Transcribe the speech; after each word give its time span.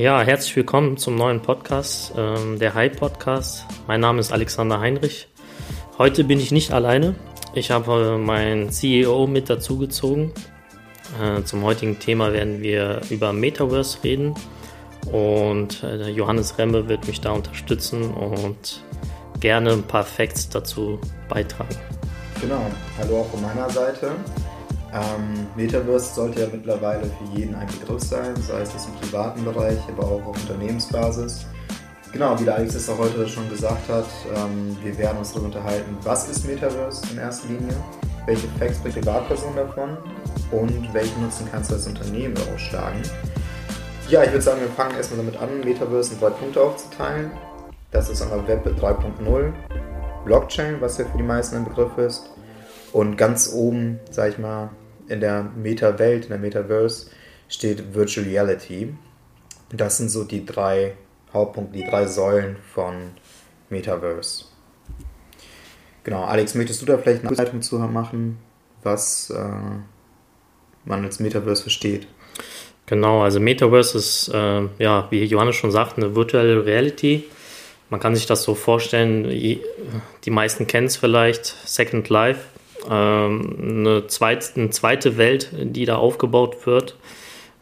Ja, 0.00 0.22
herzlich 0.22 0.56
willkommen 0.56 0.96
zum 0.96 1.16
neuen 1.16 1.42
Podcast, 1.42 2.14
ähm, 2.16 2.58
der 2.58 2.72
High 2.72 2.96
Podcast. 2.96 3.66
Mein 3.86 4.00
Name 4.00 4.20
ist 4.20 4.32
Alexander 4.32 4.80
Heinrich. 4.80 5.28
Heute 5.98 6.24
bin 6.24 6.40
ich 6.40 6.52
nicht 6.52 6.72
alleine. 6.72 7.16
Ich 7.52 7.70
habe 7.70 8.16
meinen 8.16 8.70
CEO 8.70 9.26
mit 9.26 9.50
dazugezogen. 9.50 10.32
Äh, 11.22 11.42
zum 11.42 11.62
heutigen 11.64 11.98
Thema 11.98 12.32
werden 12.32 12.62
wir 12.62 13.02
über 13.10 13.34
Metaverse 13.34 14.02
reden 14.02 14.34
und 15.12 15.82
äh, 15.82 16.08
Johannes 16.08 16.56
Remme 16.56 16.88
wird 16.88 17.06
mich 17.06 17.20
da 17.20 17.32
unterstützen 17.32 18.10
und 18.10 18.82
gerne 19.38 19.72
ein 19.72 19.82
paar 19.82 20.04
Facts 20.04 20.48
dazu 20.48 20.98
beitragen. 21.28 21.76
Genau, 22.40 22.64
hallo 22.98 23.20
auch 23.20 23.30
von 23.32 23.42
meiner 23.42 23.68
Seite. 23.68 24.12
Ähm, 24.92 25.46
Metaverse 25.54 26.14
sollte 26.14 26.40
ja 26.40 26.46
mittlerweile 26.50 27.04
für 27.04 27.38
jeden 27.38 27.54
ein 27.54 27.68
Begriff 27.68 28.02
sein, 28.02 28.34
sei 28.36 28.62
es 28.62 28.72
im 28.86 28.94
privaten 29.00 29.44
Bereich, 29.44 29.78
aber 29.88 30.04
auch 30.04 30.26
auf 30.26 30.36
Unternehmensbasis. 30.36 31.46
Genau, 32.12 32.38
wie 32.40 32.44
der 32.44 32.56
Alex 32.56 32.74
es 32.74 32.88
auch 32.88 32.98
heute 32.98 33.28
schon 33.28 33.48
gesagt 33.48 33.88
hat, 33.88 34.06
ähm, 34.34 34.76
wir 34.82 34.98
werden 34.98 35.18
uns 35.18 35.30
darüber 35.30 35.46
unterhalten, 35.46 35.96
was 36.02 36.28
ist 36.28 36.44
Metaverse 36.44 37.02
in 37.12 37.18
erster 37.18 37.46
Linie, 37.46 37.74
welche 38.26 38.48
Facts 38.58 38.78
bringt 38.78 38.96
die 38.96 39.00
Privatperson 39.00 39.54
davon 39.54 39.96
und 40.50 40.92
welchen 40.92 41.22
Nutzen 41.22 41.46
kannst 41.52 41.70
du 41.70 41.76
als 41.76 41.86
Unternehmen 41.86 42.34
daraus 42.34 42.60
schlagen. 42.60 43.00
Ja, 44.08 44.24
ich 44.24 44.32
würde 44.32 44.42
sagen, 44.42 44.60
wir 44.60 44.68
fangen 44.70 44.96
erstmal 44.96 45.24
damit 45.24 45.40
an, 45.40 45.60
Metaverse 45.60 46.14
in 46.14 46.20
drei 46.20 46.30
Punkte 46.30 46.60
aufzuteilen. 46.60 47.30
Das 47.92 48.08
ist 48.08 48.22
einmal 48.22 48.46
Web 48.48 48.66
3.0, 48.66 49.52
Blockchain, 50.24 50.80
was 50.80 50.98
ja 50.98 51.04
für 51.04 51.16
die 51.16 51.22
meisten 51.22 51.56
ein 51.56 51.64
Begriff 51.64 51.96
ist, 51.96 52.28
und 52.92 53.16
ganz 53.16 53.52
oben, 53.54 54.00
sag 54.10 54.30
ich 54.30 54.38
mal, 54.38 54.70
in 55.10 55.20
der 55.20 55.42
Meta-Welt, 55.42 56.24
in 56.24 56.30
der 56.30 56.38
Metaverse, 56.38 57.10
steht 57.48 57.94
Virtual 57.94 58.26
Reality. 58.26 58.94
Das 59.70 59.98
sind 59.98 60.08
so 60.08 60.24
die 60.24 60.46
drei 60.46 60.94
Hauptpunkte, 61.32 61.78
die 61.78 61.84
drei 61.84 62.06
Säulen 62.06 62.56
von 62.74 62.94
Metaverse. 63.68 64.44
Genau, 66.04 66.24
Alex, 66.24 66.54
möchtest 66.54 66.80
du 66.82 66.86
da 66.86 66.98
vielleicht 66.98 67.20
eine 67.20 67.30
Anleitung 67.30 67.62
zu 67.62 67.78
machen, 67.78 68.38
was 68.82 69.30
äh, 69.30 69.42
man 70.84 71.04
als 71.04 71.20
Metaverse 71.20 71.62
versteht? 71.62 72.06
Genau, 72.86 73.22
also 73.22 73.38
Metaverse 73.38 73.98
ist, 73.98 74.28
äh, 74.28 74.62
ja, 74.78 75.06
wie 75.10 75.22
Johannes 75.24 75.56
schon 75.56 75.70
sagt, 75.70 75.98
eine 75.98 76.14
virtuelle 76.16 76.64
Reality. 76.64 77.24
Man 77.90 78.00
kann 78.00 78.14
sich 78.14 78.26
das 78.26 78.42
so 78.42 78.54
vorstellen, 78.54 79.24
die 79.24 80.30
meisten 80.30 80.66
kennen 80.66 80.86
es 80.86 80.96
vielleicht, 80.96 81.44
Second 81.44 82.08
Life 82.08 82.40
eine, 82.88 84.04
zweit, 84.08 84.52
eine 84.56 84.70
zweite 84.70 85.16
Welt, 85.16 85.50
die 85.52 85.84
da 85.84 85.96
aufgebaut 85.96 86.66
wird, 86.66 86.96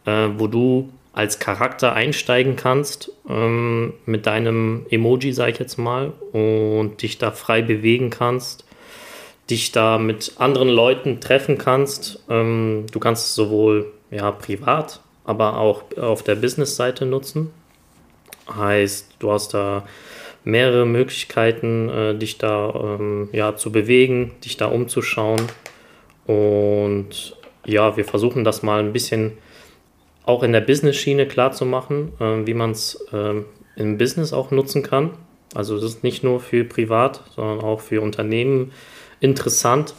äh, 0.05 0.29
wo 0.37 0.47
du 0.47 0.89
als 1.13 1.39
Charakter 1.39 1.93
einsteigen 1.93 2.55
kannst 2.55 3.11
ähm, 3.27 3.93
mit 4.05 4.25
deinem 4.25 4.85
Emoji, 4.89 5.33
sag 5.33 5.49
ich 5.49 5.59
jetzt 5.59 5.77
mal, 5.77 6.13
und 6.31 7.01
dich 7.01 7.17
da 7.17 7.31
frei 7.31 7.61
bewegen 7.61 8.09
kannst, 8.09 8.63
dich 9.49 9.71
da 9.71 9.97
mit 9.97 10.33
anderen 10.37 10.69
Leuten 10.69 11.19
treffen 11.19 11.57
kannst. 11.57 12.23
Ähm, 12.29 12.85
du 12.91 12.99
kannst 12.99 13.27
es 13.27 13.35
sowohl 13.35 13.91
ja, 14.11 14.31
privat, 14.31 15.01
aber 15.25 15.57
auch 15.57 15.83
auf 15.97 16.23
der 16.23 16.35
Business-Seite 16.35 17.05
nutzen. 17.05 17.51
Heißt, 18.55 19.15
du 19.19 19.31
hast 19.31 19.53
da 19.53 19.83
mehrere 20.49 20.85
Möglichkeiten, 20.85 21.89
äh, 21.89 22.15
dich 22.15 22.37
da 22.37 22.97
ähm, 22.99 23.29
ja, 23.31 23.55
zu 23.55 23.71
bewegen, 23.71 24.31
dich 24.43 24.57
da 24.57 24.67
umzuschauen. 24.67 25.41
Und 26.25 27.37
ja, 27.65 27.97
wir 27.97 28.05
versuchen 28.05 28.43
das 28.43 28.63
mal 28.63 28.79
ein 28.79 28.93
bisschen 28.93 29.33
auch 30.25 30.43
in 30.43 30.53
der 30.53 30.61
Business-Schiene 30.61 31.27
klar 31.27 31.51
zu 31.51 31.65
machen, 31.65 32.13
äh, 32.19 32.45
wie 32.45 32.53
man 32.53 32.71
es 32.71 32.95
äh, 33.11 33.41
im 33.75 33.97
Business 33.97 34.33
auch 34.33 34.51
nutzen 34.51 34.83
kann. 34.83 35.11
Also 35.55 35.75
das 35.75 35.85
ist 35.85 36.03
nicht 36.03 36.23
nur 36.23 36.39
für 36.39 36.63
privat, 36.63 37.23
sondern 37.35 37.61
auch 37.61 37.81
für 37.81 38.01
Unternehmen 38.01 38.71
interessant. 39.19 39.95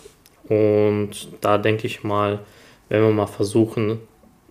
Und 0.48 1.28
da 1.40 1.58
denke 1.58 1.86
ich 1.86 2.04
mal, 2.04 2.40
wenn 2.88 3.02
wir 3.02 3.10
mal 3.10 3.26
versuchen, 3.26 3.98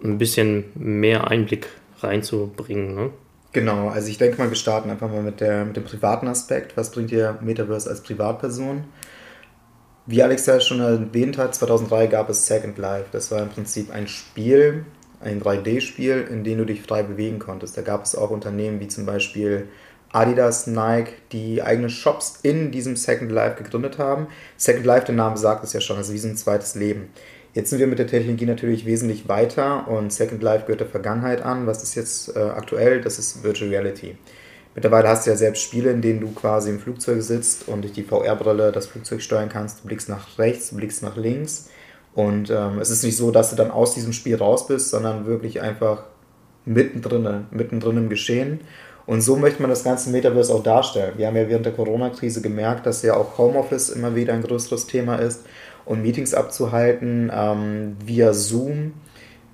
ein 0.03 0.17
bisschen 0.17 0.65
mehr 0.75 1.29
Einblick 1.29 1.67
reinzubringen. 1.99 2.95
Ne? 2.95 3.09
Genau, 3.51 3.89
also 3.89 4.09
ich 4.09 4.19
denke 4.19 4.37
mal, 4.37 4.49
wir 4.49 4.55
starten 4.55 4.91
einfach 4.91 5.09
mal 5.09 5.23
mit, 5.23 5.39
der, 5.39 5.65
mit 5.65 5.75
dem 5.75 5.83
privaten 5.83 6.27
Aspekt. 6.27 6.77
Was 6.77 6.91
bringt 6.91 7.09
dir 7.09 7.39
Metaverse 7.41 7.89
als 7.89 8.01
Privatperson? 8.01 8.83
Wie 10.05 10.21
Alex 10.21 10.45
ja 10.45 10.59
schon 10.59 10.79
erwähnt 10.79 11.37
hat, 11.37 11.55
2003 11.55 12.07
gab 12.07 12.29
es 12.29 12.45
Second 12.45 12.77
Life. 12.77 13.05
Das 13.11 13.31
war 13.31 13.41
im 13.41 13.49
Prinzip 13.49 13.91
ein 13.91 14.07
Spiel, 14.07 14.85
ein 15.21 15.41
3D-Spiel, 15.41 16.27
in 16.29 16.43
dem 16.43 16.59
du 16.59 16.65
dich 16.65 16.81
frei 16.81 17.03
bewegen 17.03 17.39
konntest. 17.39 17.75
Da 17.75 17.81
gab 17.81 18.05
es 18.05 18.15
auch 18.15 18.29
Unternehmen 18.29 18.79
wie 18.79 18.87
zum 18.87 19.05
Beispiel 19.05 19.67
Adidas, 20.11 20.65
Nike, 20.67 21.13
die 21.31 21.61
eigene 21.61 21.89
Shops 21.89 22.39
in 22.41 22.71
diesem 22.71 22.95
Second 22.95 23.31
Life 23.31 23.61
gegründet 23.61 23.97
haben. 23.97 24.27
Second 24.57 24.85
Life, 24.85 25.05
der 25.05 25.15
Name 25.15 25.37
sagt 25.37 25.63
es 25.63 25.73
ja 25.73 25.81
schon, 25.81 25.97
also 25.97 26.13
wie 26.13 26.17
so 26.17 26.27
ein 26.27 26.37
zweites 26.37 26.75
Leben. 26.75 27.09
Jetzt 27.53 27.71
sind 27.71 27.79
wir 27.79 27.87
mit 27.87 27.97
der 27.97 28.07
Technologie 28.07 28.45
natürlich 28.45 28.85
wesentlich 28.85 29.27
weiter 29.27 29.87
und 29.87 30.13
Second 30.13 30.43
Life 30.43 30.65
gehört 30.65 30.81
der 30.81 30.87
Vergangenheit 30.87 31.41
an. 31.41 31.65
Was 31.65 31.81
ist 31.81 31.95
jetzt 31.95 32.35
äh, 32.35 32.39
aktuell? 32.39 33.01
Das 33.01 33.17
ist 33.17 33.43
Virtual 33.43 33.71
Reality. 33.71 34.15
Mittlerweile 34.75 35.09
hast 35.09 35.25
du 35.25 35.31
ja 35.31 35.35
selbst 35.35 35.63
Spiele, 35.63 35.89
in 35.89 36.01
denen 36.01 36.21
du 36.21 36.31
quasi 36.31 36.69
im 36.69 36.79
Flugzeug 36.79 37.23
sitzt 37.23 37.67
und 37.67 37.81
durch 37.81 37.93
die 37.93 38.03
VR-Brille 38.03 38.71
das 38.71 38.85
Flugzeug 38.85 39.21
steuern 39.21 39.49
kannst. 39.49 39.83
Du 39.83 39.87
blickst 39.87 40.09
nach 40.09 40.37
rechts, 40.37 40.69
du 40.69 40.75
blickst 40.75 41.01
nach 41.01 41.17
links. 41.17 41.69
Und 42.13 42.51
ähm, 42.51 42.77
es 42.79 42.91
ist 42.91 43.03
nicht 43.03 43.17
so, 43.17 43.31
dass 43.31 43.49
du 43.49 43.55
dann 43.55 43.71
aus 43.71 43.95
diesem 43.95 44.13
Spiel 44.13 44.35
raus 44.35 44.67
bist, 44.67 44.91
sondern 44.91 45.25
wirklich 45.25 45.61
einfach 45.61 46.03
mittendrin, 46.65 47.47
mittendrin 47.49 47.97
im 47.97 48.09
Geschehen. 48.09 48.59
Und 49.07 49.21
so 49.21 49.35
möchte 49.35 49.61
man 49.63 49.71
das 49.71 49.83
ganze 49.83 50.11
Metaverse 50.11 50.53
auch 50.53 50.61
darstellen. 50.61 51.13
Wir 51.17 51.25
haben 51.25 51.35
ja 51.35 51.49
während 51.49 51.65
der 51.65 51.73
Corona-Krise 51.73 52.41
gemerkt, 52.41 52.85
dass 52.85 53.01
ja 53.01 53.15
auch 53.15 53.39
Homeoffice 53.39 53.89
immer 53.89 54.15
wieder 54.15 54.33
ein 54.33 54.43
größeres 54.43 54.85
Thema 54.85 55.15
ist 55.15 55.45
und 55.89 56.03
Meetings 56.03 56.35
abzuhalten 56.35 57.31
ähm, 57.33 57.97
via 58.05 58.31
Zoom 58.31 58.93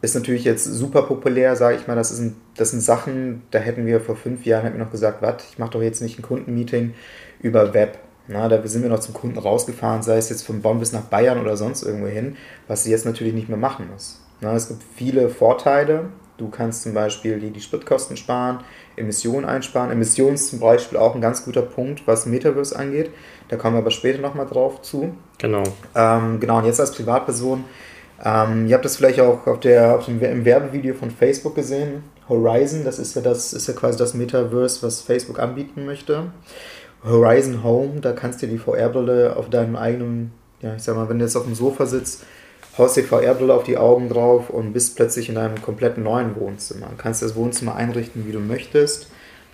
ist 0.02 0.16
natürlich 0.16 0.44
jetzt 0.44 0.66
super 0.66 1.04
populär, 1.04 1.56
sage 1.56 1.78
ich 1.78 1.88
mal. 1.88 1.96
Das, 1.96 2.12
ist 2.12 2.34
das 2.58 2.72
sind 2.72 2.82
Sachen, 2.82 3.44
da 3.52 3.60
hätten 3.60 3.86
wir 3.86 4.02
vor 4.02 4.18
fünf 4.18 4.46
Jahren 4.46 4.64
hätten 4.64 4.78
wir 4.78 4.84
noch 4.84 4.92
gesagt, 4.92 5.22
was, 5.22 5.36
ich 5.50 5.58
mache 5.58 5.72
doch 5.72 5.82
jetzt 5.82 6.02
nicht 6.02 6.20
ein 6.20 6.24
Kundenmeeting 6.24 6.94
über 7.42 7.74
Web. 7.74 8.00
Na, 8.28 8.50
da 8.50 8.62
sind 8.68 8.84
wir 8.84 8.90
noch 8.90 9.00
zum 9.00 9.14
Kunden 9.14 9.40
rausgefahren, 9.40 10.04
sei 10.04 10.18
es 10.18 10.30
jetzt 10.30 10.46
von 10.46 10.62
Bonn 10.62 10.80
bis 10.80 10.92
nach 10.92 11.04
Bayern 11.04 11.40
oder 11.40 11.56
sonst 11.56 11.84
irgendwo 11.84 12.08
hin, 12.08 12.36
was 12.68 12.84
sie 12.84 12.92
jetzt 12.92 13.06
natürlich 13.06 13.34
nicht 13.34 13.48
mehr 13.48 13.58
machen 13.58 13.88
muss. 13.90 14.22
Na, 14.42 14.54
es 14.56 14.68
gibt 14.68 14.84
viele 14.96 15.30
Vorteile. 15.30 16.10
Du 16.38 16.50
kannst 16.50 16.84
zum 16.84 16.94
Beispiel 16.94 17.40
die, 17.40 17.52
die 17.52 17.62
Spritkosten 17.62 18.18
sparen, 18.18 18.60
Emissionen 18.98 19.46
einsparen. 19.46 19.92
Emissionen 19.92 20.36
ist 20.36 20.50
zum 20.50 20.60
Beispiel 20.60 20.98
auch 20.98 21.16
ein 21.16 21.22
ganz 21.22 21.46
guter 21.46 21.62
Punkt, 21.62 22.04
was 22.06 22.26
Metaverse 22.26 22.78
angeht. 22.78 23.12
Da 23.48 23.56
kommen 23.56 23.76
wir 23.76 23.80
aber 23.80 23.92
später 23.92 24.20
nochmal 24.20 24.46
drauf 24.46 24.82
zu. 24.82 25.16
Genau. 25.38 25.64
Ähm, 25.96 26.40
genau, 26.40 26.58
und 26.58 26.66
jetzt 26.66 26.80
als 26.80 26.92
Privatperson, 26.92 27.64
ähm, 28.24 28.68
ihr 28.68 28.76
habt 28.76 28.86
das 28.86 28.98
vielleicht 28.98 29.20
auch 29.20 29.46
auf 29.48 29.60
der, 29.60 29.96
auf 29.96 30.06
dem, 30.06 30.22
im 30.22 30.46
Werbevideo 30.46 30.94
von 30.94 31.12
Facebook 31.12 31.56
gesehen. 31.56 32.04
Horizon, 32.28 32.84
das 32.84 33.00
ist 33.00 33.16
ja 33.16 33.22
das, 33.22 33.54
ist 33.54 33.68
ja 33.68 33.74
quasi 33.74 33.98
das 33.98 34.14
Metaverse, 34.14 34.86
was 34.86 35.02
Facebook 35.02 35.40
anbieten 35.40 35.86
möchte. 35.86 36.32
Horizon 37.04 37.64
Home, 37.64 38.02
da 38.02 38.14
kannst 38.14 38.42
du 38.42 38.48
die 38.48 38.58
VR-Brille 38.58 39.36
auf 39.36 39.50
deinem 39.50 39.76
eigenen, 39.76 40.32
ja, 40.62 40.76
ich 40.76 40.84
sag 40.84 40.96
mal, 40.96 41.08
wenn 41.08 41.20
du 41.20 41.26
jetzt 41.26 41.36
auf 41.36 41.44
dem 41.44 41.56
Sofa 41.56 41.86
sitzt, 41.86 42.24
haust 42.78 42.98
die 42.98 43.04
VR-Brille 43.04 43.54
auf 43.54 43.64
die 43.64 43.78
Augen 43.78 44.10
drauf 44.10 44.50
und 44.50 44.74
bist 44.74 44.96
plötzlich 44.96 45.30
in 45.30 45.38
einem 45.38 45.62
kompletten 45.62 46.04
neuen 46.04 46.36
Wohnzimmer. 46.36 46.88
Du 46.88 46.98
kannst 46.98 47.22
das 47.22 47.36
Wohnzimmer 47.36 47.76
einrichten, 47.76 48.28
wie 48.28 48.32
du 48.32 48.40
möchtest. 48.40 49.10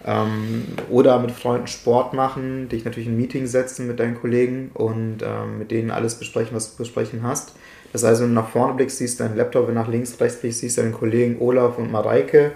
Ähm, 0.06 0.66
oder 0.90 1.20
mit 1.20 1.32
Freunden 1.32 1.68
Sport 1.68 2.14
machen, 2.14 2.70
dich 2.70 2.86
natürlich 2.86 3.08
in 3.08 3.14
ein 3.14 3.18
Meeting 3.18 3.46
setzen 3.46 3.88
mit 3.88 4.00
deinen 4.00 4.20
Kollegen 4.20 4.72
und 4.74 5.18
ähm, 5.24 5.60
mit 5.60 5.70
denen 5.70 5.92
alles 5.92 6.16
besprechen, 6.16 6.56
was 6.56 6.72
du 6.72 6.78
besprechen 6.78 7.22
hast. 7.22 7.54
Das 7.94 8.04
heißt, 8.04 8.22
wenn 8.22 8.30
du 8.30 8.34
nach 8.34 8.50
vorne 8.50 8.74
blickst, 8.74 8.98
siehst 8.98 9.20
du 9.20 9.26
deinen 9.26 9.38
Laptop, 9.38 9.68
wenn 9.68 9.76
du 9.76 9.82
nach 9.82 9.90
links, 9.90 10.20
rechts 10.20 10.40
blickst, 10.40 10.62
siehst 10.62 10.78
du 10.78 10.82
deinen 10.82 10.94
Kollegen 10.94 11.40
Olaf 11.40 11.78
und 11.78 11.92
Mareike. 11.92 12.54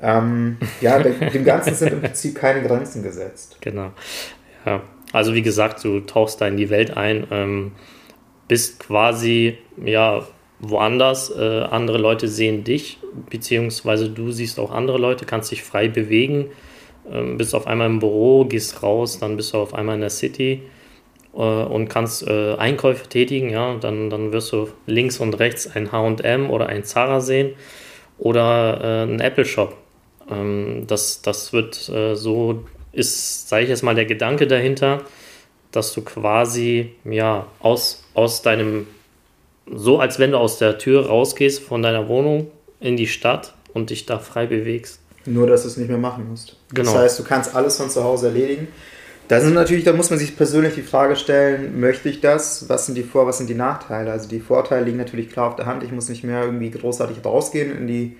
Ähm, 0.00 0.58
ja, 0.80 0.98
dem 1.00 1.44
Ganzen 1.44 1.74
sind 1.74 1.92
im 1.92 2.00
Prinzip 2.00 2.36
keine 2.36 2.62
Grenzen 2.62 3.02
gesetzt. 3.02 3.56
Genau. 3.60 3.90
Ja. 4.66 4.82
Also 5.12 5.32
wie 5.34 5.42
gesagt, 5.42 5.84
du 5.84 6.00
tauchst 6.00 6.40
da 6.40 6.48
in 6.48 6.56
die 6.56 6.70
Welt 6.70 6.96
ein, 6.96 7.26
ähm, 7.30 7.72
bist 8.48 8.80
quasi 8.80 9.58
ja 9.84 10.26
woanders. 10.60 11.30
Äh, 11.30 11.62
andere 11.70 11.98
Leute 11.98 12.28
sehen 12.28 12.64
dich, 12.64 12.98
beziehungsweise 13.30 14.10
du 14.10 14.30
siehst 14.30 14.58
auch 14.58 14.70
andere 14.70 14.98
Leute, 14.98 15.24
kannst 15.24 15.50
dich 15.50 15.62
frei 15.62 15.88
bewegen 15.88 16.50
ähm, 17.10 17.36
bist 17.36 17.54
auf 17.54 17.66
einmal 17.66 17.88
im 17.88 17.98
Büro, 17.98 18.44
gehst 18.44 18.82
raus, 18.82 19.18
dann 19.18 19.36
bist 19.36 19.52
du 19.52 19.58
auf 19.58 19.74
einmal 19.74 19.96
in 19.96 20.00
der 20.00 20.10
City 20.10 20.62
äh, 21.34 21.38
und 21.38 21.88
kannst 21.88 22.26
äh, 22.26 22.54
Einkäufe 22.54 23.08
tätigen, 23.08 23.50
ja, 23.50 23.76
dann, 23.76 24.10
dann 24.10 24.32
wirst 24.32 24.52
du 24.52 24.68
links 24.86 25.20
und 25.20 25.38
rechts 25.38 25.66
ein 25.66 25.92
H&M 25.92 26.50
oder 26.50 26.66
ein 26.66 26.84
Zara 26.84 27.20
sehen 27.20 27.54
oder 28.18 28.80
äh, 28.82 29.02
ein 29.04 29.20
Apple 29.20 29.44
Shop. 29.44 29.76
Ähm, 30.30 30.84
das, 30.86 31.20
das 31.22 31.52
wird 31.52 31.88
äh, 31.88 32.14
so, 32.14 32.64
ist, 32.92 33.48
sage 33.48 33.64
ich 33.64 33.68
jetzt 33.68 33.82
mal, 33.82 33.94
der 33.94 34.06
Gedanke 34.06 34.46
dahinter, 34.46 35.02
dass 35.72 35.92
du 35.92 36.02
quasi, 36.02 36.92
ja, 37.04 37.48
aus, 37.58 38.03
aus 38.14 38.42
deinem, 38.42 38.86
so 39.66 40.00
als 40.00 40.18
wenn 40.18 40.32
du 40.32 40.38
aus 40.38 40.58
der 40.58 40.78
Tür 40.78 41.06
rausgehst 41.06 41.62
von 41.62 41.82
deiner 41.82 42.08
Wohnung 42.08 42.50
in 42.80 42.96
die 42.96 43.06
Stadt 43.06 43.54
und 43.72 43.90
dich 43.90 44.06
da 44.06 44.18
frei 44.18 44.46
bewegst. 44.46 45.00
Nur, 45.26 45.46
dass 45.46 45.62
du 45.62 45.68
es 45.68 45.76
nicht 45.76 45.88
mehr 45.88 45.98
machen 45.98 46.28
musst. 46.28 46.56
Genau. 46.72 46.92
Das 46.92 47.00
heißt, 47.00 47.18
du 47.18 47.24
kannst 47.24 47.54
alles 47.54 47.76
von 47.76 47.90
zu 47.90 48.04
Hause 48.04 48.28
erledigen. 48.28 48.68
Da 49.28 49.40
sind 49.40 49.54
natürlich, 49.54 49.84
da 49.84 49.94
muss 49.94 50.10
man 50.10 50.18
sich 50.18 50.36
persönlich 50.36 50.74
die 50.74 50.82
Frage 50.82 51.16
stellen, 51.16 51.80
möchte 51.80 52.10
ich 52.10 52.20
das? 52.20 52.68
Was 52.68 52.86
sind 52.86 52.94
die 52.94 53.02
Vor-, 53.02 53.26
was 53.26 53.38
sind 53.38 53.48
die 53.48 53.54
Nachteile? 53.54 54.12
Also 54.12 54.28
die 54.28 54.40
Vorteile 54.40 54.84
liegen 54.84 54.98
natürlich 54.98 55.30
klar 55.30 55.48
auf 55.48 55.56
der 55.56 55.64
Hand. 55.64 55.82
Ich 55.82 55.92
muss 55.92 56.10
nicht 56.10 56.24
mehr 56.24 56.44
irgendwie 56.44 56.70
großartig 56.70 57.24
rausgehen 57.24 57.74
in 57.76 57.86
die 57.86 58.16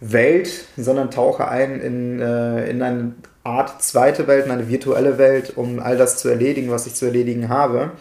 Welt, 0.00 0.64
sondern 0.76 1.12
tauche 1.12 1.46
ein 1.46 1.80
in, 1.80 2.20
äh, 2.20 2.68
in 2.68 2.82
eine 2.82 3.12
Art 3.44 3.80
zweite 3.82 4.26
Welt, 4.26 4.46
in 4.46 4.50
eine 4.50 4.68
virtuelle 4.68 5.18
Welt, 5.18 5.52
um 5.56 5.78
all 5.78 5.96
das 5.96 6.16
zu 6.16 6.28
erledigen, 6.28 6.70
was 6.70 6.86
ich 6.88 6.94
zu 6.94 7.06
erledigen 7.06 7.48
habe. 7.48 7.92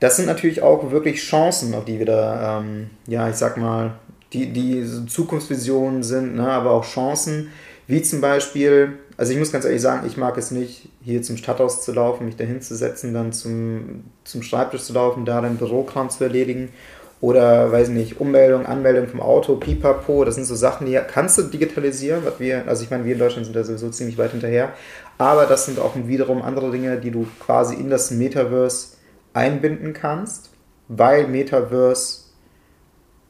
Das 0.00 0.16
sind 0.16 0.26
natürlich 0.26 0.62
auch 0.62 0.90
wirklich 0.90 1.20
Chancen, 1.20 1.74
auf 1.74 1.84
die 1.84 1.98
wir 1.98 2.06
da, 2.06 2.60
ähm, 2.60 2.90
ja, 3.06 3.28
ich 3.28 3.36
sag 3.36 3.56
mal, 3.56 3.92
die, 4.32 4.52
die 4.52 4.84
Zukunftsvisionen 5.06 6.02
sind, 6.02 6.36
ne, 6.36 6.48
aber 6.48 6.72
auch 6.72 6.84
Chancen, 6.84 7.50
wie 7.86 8.02
zum 8.02 8.20
Beispiel, 8.20 8.94
also 9.16 9.32
ich 9.32 9.38
muss 9.38 9.52
ganz 9.52 9.64
ehrlich 9.64 9.82
sagen, 9.82 10.06
ich 10.06 10.16
mag 10.16 10.36
es 10.36 10.50
nicht, 10.50 10.88
hier 11.02 11.22
zum 11.22 11.36
Stadthaus 11.36 11.84
zu 11.84 11.92
laufen, 11.92 12.26
mich 12.26 12.36
dahin 12.36 12.60
zu 12.60 12.74
setzen, 12.74 13.14
dann 13.14 13.32
zum, 13.32 14.04
zum 14.24 14.42
Schreibtisch 14.42 14.82
zu 14.82 14.92
laufen, 14.92 15.24
da 15.24 15.40
den 15.40 15.56
Bürokram 15.56 16.10
zu 16.10 16.24
erledigen 16.24 16.70
oder, 17.20 17.70
weiß 17.70 17.88
nicht, 17.88 18.20
Ummeldung, 18.20 18.66
Anmeldung 18.66 19.06
vom 19.06 19.20
Auto, 19.20 19.56
Pipapo, 19.56 20.24
das 20.24 20.34
sind 20.34 20.44
so 20.44 20.54
Sachen, 20.54 20.86
die 20.86 20.98
kannst 21.06 21.38
du 21.38 21.42
digitalisieren, 21.42 22.24
was 22.24 22.40
wir, 22.40 22.66
also 22.66 22.82
ich 22.82 22.90
meine, 22.90 23.04
wir 23.04 23.12
in 23.12 23.18
Deutschland 23.18 23.46
sind 23.46 23.54
da 23.54 23.64
sowieso 23.64 23.90
ziemlich 23.90 24.18
weit 24.18 24.32
hinterher, 24.32 24.72
aber 25.16 25.46
das 25.46 25.66
sind 25.66 25.78
auch 25.78 25.92
wiederum 25.94 26.42
andere 26.42 26.70
Dinge, 26.70 26.98
die 26.98 27.10
du 27.10 27.26
quasi 27.40 27.76
in 27.76 27.88
das 27.88 28.10
Metaverse 28.10 28.93
einbinden 29.34 29.92
kannst, 29.92 30.50
weil 30.88 31.26
Metaverse 31.26 32.24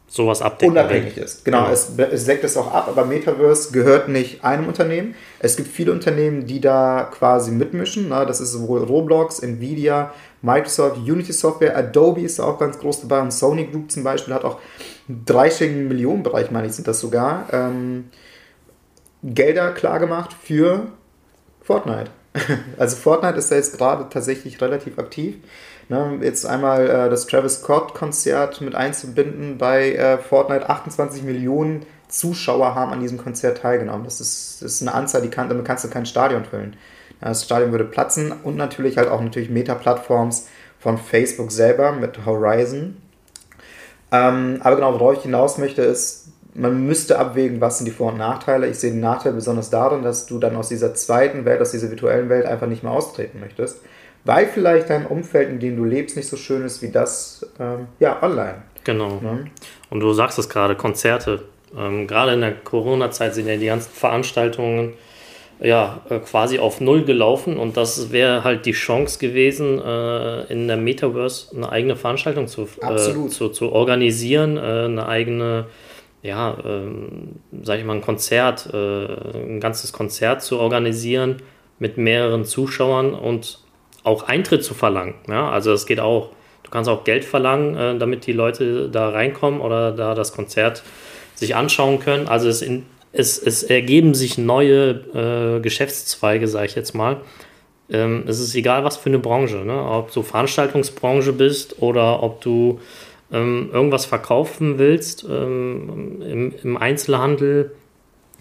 sowas 0.07 0.43
abdecken 0.43 0.77
unabhängig 0.77 1.17
ist. 1.17 1.45
Genau, 1.45 1.65
genau. 1.65 1.73
Es, 1.73 1.91
es 1.99 2.27
deckt 2.27 2.45
es 2.45 2.57
auch 2.57 2.73
ab, 2.73 2.87
aber 2.89 3.05
Metaverse 3.05 3.73
gehört 3.73 4.09
nicht 4.09 4.45
einem 4.45 4.69
Unternehmen. 4.69 5.17
Es 5.41 5.57
gibt 5.57 5.69
viele 5.69 5.91
Unternehmen, 5.91 6.47
die 6.47 6.61
da 6.61 7.11
quasi 7.13 7.51
mitmischen. 7.51 8.11
Na, 8.11 8.25
das 8.25 8.41
ist 8.41 8.53
sowohl 8.53 8.85
Roblox, 8.85 9.41
Nvidia, 9.41 10.13
Microsoft, 10.41 10.99
Unity 10.99 11.33
Software, 11.33 11.77
Adobe 11.77 12.21
ist 12.21 12.39
auch 12.39 12.59
ganz 12.59 12.79
groß 12.79 13.01
dabei 13.01 13.23
und 13.23 13.33
Sony 13.33 13.65
Group 13.65 13.91
zum 13.91 14.05
Beispiel 14.05 14.35
hat 14.35 14.45
auch 14.45 14.61
einen 15.09 15.25
dreistelligen 15.25 15.89
Millionenbereich, 15.89 16.51
meine 16.51 16.67
ich, 16.67 16.75
sind 16.75 16.87
das 16.87 17.01
sogar, 17.01 17.47
ähm, 17.53 18.11
Gelder 19.23 19.73
klargemacht 19.73 20.35
für 20.35 20.87
Fortnite. 21.63 22.11
also 22.79 22.97
Fortnite 22.97 23.39
ist 23.39 23.51
da 23.51 23.57
jetzt 23.57 23.79
gerade 23.79 24.07
tatsächlich 24.11 24.61
relativ 24.61 24.99
aktiv. 24.99 25.37
Ne, 25.89 26.19
jetzt 26.23 26.47
einmal 26.47 26.89
äh, 26.89 27.11
das 27.11 27.27
Travis 27.27 27.57
Scott-Konzert 27.57 28.63
mit 28.63 28.75
einzubinden 28.75 29.59
bei 29.59 29.93
äh, 29.93 30.19
Fortnite. 30.19 30.71
28 30.71 31.23
Millionen 31.23 31.85
Zuschauer 32.09 32.75
haben 32.75 32.93
an 32.93 33.01
diesem 33.01 33.19
Konzert 33.19 33.59
teilgenommen. 33.59 34.05
Das 34.05 34.21
ist, 34.21 34.63
das 34.63 34.73
ist 34.73 34.83
eine 34.83 34.95
Anzahl, 34.95 35.21
die 35.21 35.29
kann, 35.29 35.49
damit 35.49 35.67
kannst 35.67 35.85
du 35.85 35.91
kein 35.91 36.07
Stadion 36.07 36.45
füllen. 36.45 36.77
Das 37.21 37.45
Stadion 37.45 37.71
würde 37.71 37.85
platzen 37.85 38.33
und 38.33 38.57
natürlich 38.57 38.97
halt 38.97 39.09
auch 39.09 39.21
natürlich 39.21 39.51
Meta-Plattforms 39.51 40.49
von 40.79 40.97
Facebook 40.97 41.53
selber 41.53 41.93
mit 41.93 42.25
Horizon. 42.25 42.97
Ähm, 44.11 44.61
aber 44.63 44.77
genau, 44.77 44.95
worauf 44.95 45.15
ich 45.15 45.23
hinaus 45.23 45.59
möchte, 45.59 45.83
ist, 45.83 46.29
man 46.55 46.87
müsste 46.87 47.19
abwägen, 47.19 47.61
was 47.61 47.79
sind 47.79 47.87
die 47.87 47.93
Vor- 47.93 48.13
und 48.13 48.19
Nachteile. 48.19 48.69
Ich 48.69 48.79
sehe 48.79 48.91
den 48.91 49.01
Nachteil 49.01 49.33
besonders 49.33 49.71
darin, 49.71 50.03
dass 50.03 50.27
du 50.27 50.39
dann 50.39 50.57
aus 50.57 50.69
dieser 50.69 50.95
zweiten 50.95 51.45
Welt, 51.45 51.61
aus 51.61 51.73
dieser 51.73 51.91
virtuellen 51.91 52.29
Welt 52.29 52.47
einfach 52.47 52.69
nicht 52.69 52.83
mehr 52.83 52.93
austreten 52.93 53.41
möchtest 53.41 53.81
weil 54.25 54.47
vielleicht 54.47 54.91
dein 54.91 55.07
Umfeld, 55.07 55.51
in 55.51 55.61
dem 55.61 55.77
du 55.77 55.85
lebst, 55.85 56.17
nicht 56.17 56.29
so 56.29 56.37
schön 56.37 56.63
ist 56.65 56.83
wie 56.83 56.91
das 56.91 57.47
ähm, 57.61 57.89
ja, 58.01 58.23
online. 58.23 58.63
Genau. 58.85 59.21
Ja? 59.23 59.39
Und 59.91 60.01
du 60.01 60.13
sagst 60.13 60.39
es 60.39 60.49
gerade, 60.49 60.75
Konzerte. 60.75 61.45
Ähm, 61.77 62.07
gerade 62.07 62.35
in 62.35 62.41
der 62.41 62.53
Corona-Zeit 62.53 63.35
sind 63.35 63.49
ja 63.49 63.57
die 63.57 63.67
ganzen 63.67 63.91
Veranstaltungen 63.93 64.95
ja, 65.61 66.01
äh, 66.09 66.19
quasi 66.19 66.59
auf 66.59 66.81
Null 66.81 67.05
gelaufen 67.05 67.57
und 67.57 67.77
das 67.77 68.13
wäre 68.13 68.45
halt 68.45 68.67
die 68.67 68.73
Chance 68.73 69.19
gewesen, 69.19 69.81
äh, 69.81 70.45
in 70.53 70.69
der 70.69 70.77
Metaverse 70.77 71.55
eine 71.57 71.71
eigene 71.71 71.97
Veranstaltung 71.97 72.49
zu, 72.49 72.69
äh, 72.83 72.97
zu, 73.29 73.49
zu, 73.49 73.73
organisieren, 73.73 74.57
äh, 74.57 74.61
eine 74.61 75.07
eigene, 75.07 75.67
ja, 76.23 76.57
ähm, 76.65 77.37
sag 77.63 77.79
ich 77.79 77.85
mal, 77.85 77.95
ein 77.95 78.03
Konzert, 78.03 78.69
äh, 78.73 79.07
ein 79.39 79.61
ganzes 79.61 79.93
Konzert 79.93 80.43
zu 80.43 80.59
organisieren 80.59 81.37
mit 81.79 81.99
mehreren 81.99 82.45
Zuschauern 82.45 83.15
und 83.15 83.64
auch 84.05 84.23
Eintritt 84.23 84.63
zu 84.63 84.75
verlangen. 84.75 85.15
Ja? 85.29 85.51
Also 85.51 85.73
das 85.73 85.87
geht 85.87 85.99
auch. 85.99 86.31
Du 86.63 86.71
kannst 86.71 86.89
auch 86.89 87.05
Geld 87.05 87.25
verlangen, 87.25 87.77
äh, 87.77 87.99
damit 87.99 88.27
die 88.27 88.33
Leute 88.33 88.89
da 88.89 89.09
reinkommen 89.09 89.61
oder 89.61 89.93
da 89.93 90.15
das 90.15 90.33
Konzert 90.33 90.83
sich 91.35 91.57
anschauen 91.57 91.99
können. 91.99 92.29
Also 92.29 92.49
es, 92.49 92.63
in, 92.63 92.87
es, 93.13 93.39
es 93.39 93.63
ergeben 93.65 94.15
sich 94.15 94.39
neue 94.39 95.57
äh, 95.57 95.61
Geschäftszweige, 95.61 96.49
sage 96.49 96.67
ich 96.67 96.75
jetzt 96.75 96.95
mal. 96.95 97.19
Ähm, 97.91 98.25
es 98.27 98.41
ist 98.41 98.55
egal, 98.55 98.85
was 98.85 98.97
für 98.97 99.11
eine 99.11 99.19
Branche. 99.19 99.57
Ne? 99.57 99.75
Ob 99.77 100.13
du 100.13 100.23
Veranstaltungsbranche 100.23 101.33
bist 101.33 101.83
oder 101.83 102.23
ob 102.23 102.41
du 102.41 102.81
ähm, 103.33 103.71
irgendwas 103.73 104.07
verkaufen 104.07 104.79
willst 104.79 105.25
ähm, 105.29 106.23
im, 106.23 106.55
im 106.63 106.77
Einzelhandel 106.77 107.73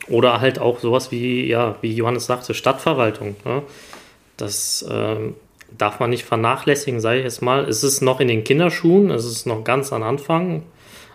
oder 0.08 0.42
halt 0.42 0.60
auch 0.60 0.80
sowas 0.80 1.12
wie, 1.12 1.48
ja, 1.48 1.76
wie 1.82 1.94
Johannes 1.94 2.26
sagte, 2.26 2.54
Stadtverwaltung. 2.54 3.36
Ne? 3.46 3.64
Das 4.38 4.86
ähm, 4.90 5.36
darf 5.78 6.00
man 6.00 6.10
nicht 6.10 6.24
vernachlässigen, 6.24 7.00
sage 7.00 7.20
ich 7.20 7.24
jetzt 7.24 7.42
mal. 7.42 7.68
Es 7.68 7.84
ist 7.84 8.02
noch 8.02 8.20
in 8.20 8.28
den 8.28 8.44
Kinderschuhen, 8.44 9.10
es 9.10 9.26
ist 9.26 9.46
noch 9.46 9.64
ganz 9.64 9.92
am 9.94 10.04
Anfang, 10.04 10.64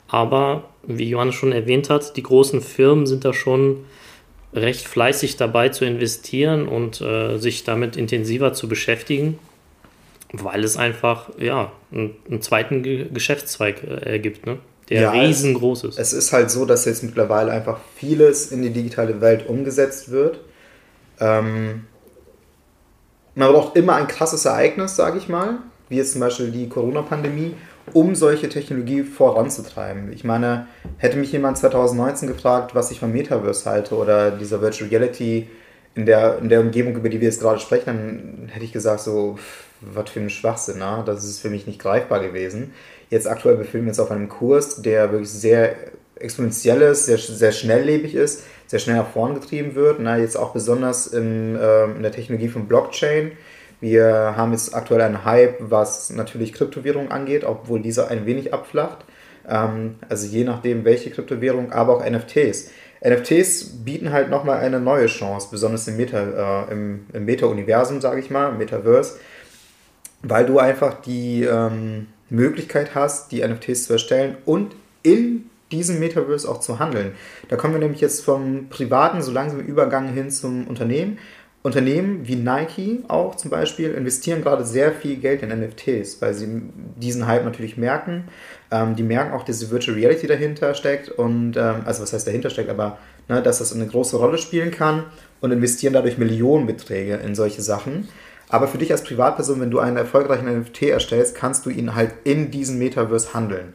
aber 0.09 0.65
wie 0.83 1.09
Johannes 1.09 1.35
schon 1.35 1.53
erwähnt 1.53 1.91
hat, 1.91 2.17
die 2.17 2.23
großen 2.23 2.61
Firmen 2.61 3.07
sind 3.07 3.25
da 3.25 3.33
schon 3.33 3.85
recht 4.55 4.89
fleißig 4.89 5.37
dabei 5.37 5.69
zu 5.69 5.85
investieren 5.85 6.69
und 6.69 7.01
äh, 7.01 7.39
sich 7.39 7.65
damit 7.65 7.97
intensiver 7.97 8.55
zu 8.55 8.69
beschäftigen, 8.69 9.39
weil 10.33 10.65
es 10.65 10.77
einfach 10.77 11.29
ja, 11.39 11.73
einen, 11.93 12.17
einen 12.29 12.43
zweiten 12.43 12.83
Ge 12.83 13.07
Geschäftszweig 13.13 13.83
äh, 13.85 14.11
ergibt, 14.11 14.47
ne? 14.47 14.59
der 14.89 15.03
ja, 15.03 15.11
riesengroß 15.11 15.85
ist. 15.85 15.99
Es 15.99 16.15
ist 16.15 16.33
halt 16.33 16.51
so, 16.51 16.65
dass 16.65 16.87
jetzt 16.87 17.03
mittlerweile 17.03 17.53
einfach 17.53 17.79
vieles 17.97 18.51
in 18.51 18.63
die 18.63 18.71
digitale 18.71 19.21
Welt 19.21 19.47
umgesetzt 19.47 20.11
wird. 20.11 20.41
Ähm, 21.21 21.85
man 23.39 23.53
braucht 23.53 23.77
immer 23.77 23.95
ein 23.95 24.09
krasses 24.09 24.45
Ereignis, 24.47 24.97
sage 24.97 25.17
ich 25.17 25.29
mal, 25.29 25.59
wie 25.89 25.97
jetzt 25.97 26.13
zum 26.13 26.21
Beispiel 26.21 26.51
die 26.51 26.69
Corona-Pandemie, 26.69 27.55
um 27.93 28.17
solche 28.17 28.49
Technologie 28.49 29.05
voranzutreiben. 29.05 30.13
Ich 30.13 30.25
meine, 30.25 30.67
hätte 30.97 31.17
mich 31.17 31.31
jemand 31.31 31.57
2019 31.57 32.27
gefragt, 32.27 32.75
was 32.75 32.91
ich 32.91 32.99
vom 32.99 33.13
Metaverse 33.13 33.71
halte 33.71 33.95
oder 33.95 34.33
dieser 34.33 34.61
Virtual 34.61 34.91
Reality 34.91 35.49
in 35.95 36.05
der, 36.05 36.39
in 36.39 36.49
der 36.49 36.61
Umgebung, 36.61 36.97
über 36.97 37.09
die 37.09 37.21
wir 37.21 37.29
jetzt 37.29 37.41
gerade 37.41 37.61
sprechen, 37.61 37.87
dann 37.87 38.49
hätte 38.49 38.65
ich 38.65 38.73
gesagt, 38.73 39.01
so, 39.01 39.39
was 39.81 40.11
für 40.11 40.19
ein 40.19 40.31
Schwachsinn, 40.31 40.77
na? 40.81 41.05
das 41.05 41.25
ist 41.25 41.39
für 41.39 41.49
mich 41.49 41.67
nicht 41.69 41.79
greifbar 41.79 42.19
gewesen. 42.19 42.73
Jetzt 43.09 43.29
aktuell 43.29 43.57
befinden 43.57 43.87
wir 43.87 43.91
uns 43.91 44.01
auf 44.01 44.11
einem 44.11 44.29
Kurs, 44.29 44.83
der 44.83 45.13
wirklich 45.13 45.31
sehr 45.31 45.77
exponentiell 46.21 46.83
ist, 46.83 47.07
sehr, 47.07 47.19
sehr 47.19 47.53
schnelllebig 47.53 48.15
ist, 48.15 48.45
sehr 48.67 48.79
schnell 48.79 48.97
nach 48.97 49.11
vorn 49.11 49.35
getrieben 49.35 49.75
wird. 49.75 50.01
Na, 50.01 50.19
jetzt 50.19 50.37
auch 50.37 50.53
besonders 50.53 51.07
in, 51.07 51.57
äh, 51.57 51.85
in 51.85 52.03
der 52.03 52.13
Technologie 52.13 52.49
von 52.49 52.67
Blockchain. 52.67 53.33
Wir 53.81 54.35
haben 54.37 54.53
jetzt 54.53 54.75
aktuell 54.75 55.03
einen 55.03 55.25
Hype, 55.25 55.57
was 55.61 56.11
natürlich 56.11 56.53
Kryptowährungen 56.53 57.13
angeht, 57.13 57.45
obwohl 57.45 57.81
dieser 57.81 58.09
ein 58.09 58.27
wenig 58.27 58.53
abflacht. 58.53 59.05
Ähm, 59.49 59.97
also 60.09 60.27
je 60.27 60.45
nachdem, 60.45 60.85
welche 60.85 61.11
Kryptowährung, 61.11 61.73
aber 61.73 61.97
auch 61.97 62.09
NFTs. 62.09 62.71
NFTs 63.05 63.85
bieten 63.85 64.13
halt 64.13 64.31
nochmal 64.31 64.59
eine 64.59 64.81
neue 64.81 65.07
Chance, 65.07 65.49
besonders 65.51 65.87
im 65.87 65.97
Meta, 65.97 66.67
äh, 66.69 66.73
im, 66.73 67.07
im 67.13 67.25
Meta-Universum, 67.25 68.01
sage 68.01 68.21
ich 68.21 68.31
mal, 68.31 68.51
im 68.51 68.59
Metaverse, 68.59 69.19
weil 70.23 70.47
du 70.47 70.59
einfach 70.59 71.01
die 71.01 71.45
ähm, 71.45 72.09
Möglichkeit 72.29 72.97
hast, 72.97 73.31
die 73.31 73.47
NFTs 73.47 73.85
zu 73.85 73.93
erstellen 73.93 74.37
und 74.45 74.75
in 75.05 75.49
diesem 75.73 75.99
Metaverse 75.99 76.49
auch 76.49 76.61
zu 76.61 76.79
handeln. 76.79 77.13
Da 77.49 77.57
kommen 77.57 77.75
wir 77.75 77.81
nämlich 77.81 78.01
jetzt 78.01 78.25
vom 78.25 78.69
privaten 78.69 79.23
so 79.23 79.33
langsam 79.33 79.61
Übergang 79.61 80.13
hin 80.13 80.31
zum 80.31 80.67
Unternehmen. 80.67 81.19
Unternehmen 81.63 82.27
wie 82.27 82.37
Nike 82.37 83.05
auch 83.09 83.35
zum 83.35 83.51
Beispiel 83.51 83.91
investieren 83.91 84.43
gerade 84.43 84.65
sehr 84.65 84.93
viel 84.93 85.17
Geld 85.17 85.43
in 85.43 85.51
NFTs, 85.51 86.23
weil 86.23 86.33
sie 86.33 86.63
diesen 86.97 87.27
Hype 87.27 87.45
natürlich 87.45 87.77
merken. 87.77 88.25
Ähm, 88.71 88.95
die 88.95 89.03
merken 89.03 89.33
auch, 89.33 89.45
dass 89.45 89.59
die 89.59 89.71
Virtual 89.71 89.97
Reality 89.97 90.27
dahinter 90.29 90.75
steckt 90.75 91.09
und, 91.09 91.57
ähm, 91.57 91.83
also 91.85 92.03
was 92.03 92.13
heißt 92.13 92.27
dahinter 92.27 92.51
steckt, 92.51 92.71
aber 92.71 92.99
ne, 93.29 93.43
dass 93.43 93.59
das 93.59 93.75
eine 93.75 93.87
große 93.87 94.17
Rolle 94.17 94.39
spielen 94.39 94.71
kann 94.71 95.05
und 95.41 95.51
investieren 95.51 95.95
dadurch 95.95 96.17
Millionenbeträge 96.17 97.15
in 97.17 97.35
solche 97.35 97.61
Sachen. 97.61 98.09
Aber 98.49 98.69
für 98.69 98.79
dich 98.79 98.93
als 98.93 99.03
Privatperson, 99.03 99.61
wenn 99.61 99.71
du 99.71 99.81
einen 99.81 99.97
erfolgreichen 99.97 100.47
NFT 100.61 100.85
erstellst, 100.85 101.35
kannst 101.35 101.67
du 101.67 101.71
ihn 101.71 101.95
halt 101.95 102.15
in 102.25 102.51
diesem 102.51 102.79
Metaverse 102.79 103.35
handeln 103.35 103.75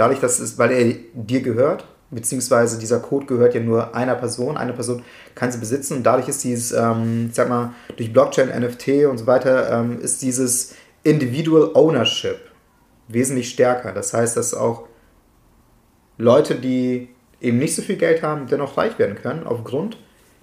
dadurch, 0.00 0.20
dass 0.20 0.40
es, 0.40 0.58
weil 0.58 0.72
er 0.72 0.94
dir 1.12 1.42
gehört, 1.42 1.84
beziehungsweise 2.10 2.78
dieser 2.78 3.00
Code 3.00 3.26
gehört 3.26 3.54
ja 3.54 3.60
nur 3.60 3.94
einer 3.94 4.14
Person, 4.14 4.56
eine 4.56 4.72
Person 4.72 5.02
kann 5.34 5.52
sie 5.52 5.58
besitzen 5.58 5.98
und 5.98 6.02
dadurch 6.02 6.28
ist 6.28 6.42
dieses, 6.42 6.72
ähm, 6.72 7.26
ich 7.28 7.34
sag 7.34 7.48
mal, 7.48 7.74
durch 7.96 8.12
Blockchain, 8.12 8.48
NFT 8.48 9.04
und 9.04 9.18
so 9.18 9.26
weiter, 9.26 9.70
ähm, 9.70 10.00
ist 10.00 10.22
dieses 10.22 10.74
Individual 11.04 11.70
Ownership 11.74 12.40
wesentlich 13.08 13.50
stärker. 13.50 13.92
Das 13.92 14.14
heißt, 14.14 14.36
dass 14.36 14.54
auch 14.54 14.86
Leute, 16.16 16.54
die 16.54 17.08
eben 17.40 17.58
nicht 17.58 17.74
so 17.74 17.82
viel 17.82 17.96
Geld 17.96 18.22
haben, 18.22 18.46
dennoch 18.46 18.76
reich 18.76 18.98
werden 18.98 19.16
können, 19.16 19.46
aufgrund 19.46 19.98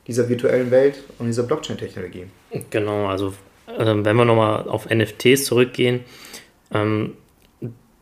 dieser 0.08 0.30
virtuellen 0.30 0.72
Welt 0.72 1.04
und 1.20 1.28
dieser 1.28 1.44
Blockchain-Technologie. 1.44 2.28
Genau, 2.70 3.08
also 3.08 3.34
äh, 3.68 3.86
wenn 3.86 4.16
wir 4.16 4.26
nochmal 4.26 4.70
auf 4.70 4.88
NFTs 4.90 5.46
zurückgehen, 5.46 6.02
ähm, 6.74 7.14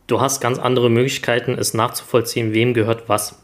du 0.07 0.21
hast 0.21 0.41
ganz 0.41 0.59
andere 0.59 0.89
Möglichkeiten, 0.89 1.57
es 1.57 1.73
nachzuvollziehen, 1.73 2.53
wem 2.53 2.73
gehört 2.73 3.07
was. 3.07 3.41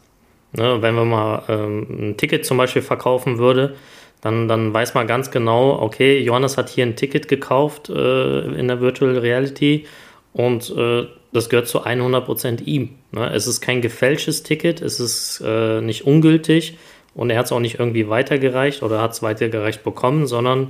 Ne, 0.54 0.82
wenn 0.82 0.94
man 0.94 1.08
mal 1.08 1.42
ähm, 1.48 1.86
ein 2.10 2.16
Ticket 2.18 2.44
zum 2.44 2.58
Beispiel 2.58 2.82
verkaufen 2.82 3.38
würde, 3.38 3.74
dann, 4.20 4.48
dann 4.48 4.72
weiß 4.72 4.92
man 4.92 5.06
ganz 5.06 5.30
genau, 5.30 5.80
okay, 5.80 6.20
Johannes 6.20 6.58
hat 6.58 6.68
hier 6.68 6.84
ein 6.84 6.94
Ticket 6.94 7.26
gekauft 7.26 7.88
äh, 7.88 8.40
in 8.40 8.68
der 8.68 8.80
Virtual 8.80 9.16
Reality 9.16 9.86
und 10.34 10.70
äh, 10.76 11.06
das 11.32 11.48
gehört 11.48 11.68
zu 11.68 11.86
100% 11.86 12.62
ihm. 12.64 12.90
Ne? 13.12 13.32
Es 13.32 13.46
ist 13.46 13.62
kein 13.62 13.80
gefälschtes 13.80 14.42
Ticket, 14.42 14.82
es 14.82 15.00
ist 15.00 15.42
äh, 15.44 15.80
nicht 15.80 16.06
ungültig 16.06 16.76
und 17.14 17.30
er 17.30 17.38
hat 17.38 17.46
es 17.46 17.52
auch 17.52 17.60
nicht 17.60 17.78
irgendwie 17.78 18.10
weitergereicht 18.10 18.82
oder 18.82 19.00
hat 19.00 19.12
es 19.12 19.22
weitergereicht 19.22 19.82
bekommen, 19.82 20.26
sondern 20.26 20.68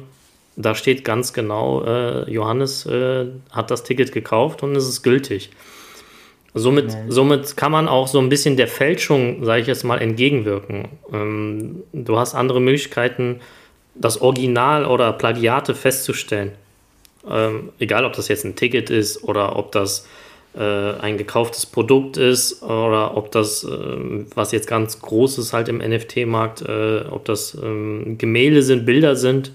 da 0.57 0.75
steht 0.75 1.05
ganz 1.05 1.33
genau, 1.33 1.85
äh, 1.85 2.31
Johannes 2.31 2.87
äh, 2.87 3.27
hat 3.51 3.71
das 3.71 3.83
Ticket 3.83 4.13
gekauft 4.13 4.63
und 4.63 4.77
es 4.77 4.87
ist 4.87 5.03
gültig. 5.03 5.51
Somit, 6.55 6.89
mhm. 6.89 7.11
somit 7.11 7.57
kann 7.57 7.73
man 7.73 7.89
auch 7.89 8.09
so 8.09 8.19
ein 8.19 8.29
bisschen 8.29 8.57
der 8.57 8.69
Fälschung, 8.69 9.45
sage 9.45 9.63
ich 9.63 9.67
jetzt 9.67 9.85
mal, 9.85 9.99
entgegenwirken. 9.99 10.89
Ähm, 11.13 11.83
du 11.93 12.19
hast 12.19 12.35
andere 12.35 12.61
Möglichkeiten, 12.61 13.41
das 13.95 14.21
Original 14.21 14.85
oder 14.85 15.13
Plagiate 15.13 15.75
festzustellen. 15.75 16.53
Ähm, 17.29 17.71
egal, 17.79 18.05
ob 18.05 18.13
das 18.15 18.29
jetzt 18.29 18.45
ein 18.45 18.57
Ticket 18.57 18.91
ist 18.91 19.25
oder 19.25 19.57
ob 19.57 19.73
das 19.73 20.07
äh, 20.55 20.61
ein 20.61 21.17
gekauftes 21.17 21.65
Produkt 21.65 22.19
ist 22.19 22.63
oder 22.63 23.17
ob 23.17 23.31
das, 23.31 23.65
äh, 23.65 24.25
was 24.35 24.53
jetzt 24.53 24.67
ganz 24.67 25.01
groß 25.01 25.39
ist 25.39 25.53
halt 25.55 25.69
im 25.69 25.79
NFT-Markt, 25.79 26.63
äh, 26.63 27.05
ob 27.11 27.25
das 27.25 27.57
ähm, 27.63 28.19
Gemälde 28.19 28.63
sind, 28.63 28.85
Bilder 28.85 29.17
sind. 29.17 29.53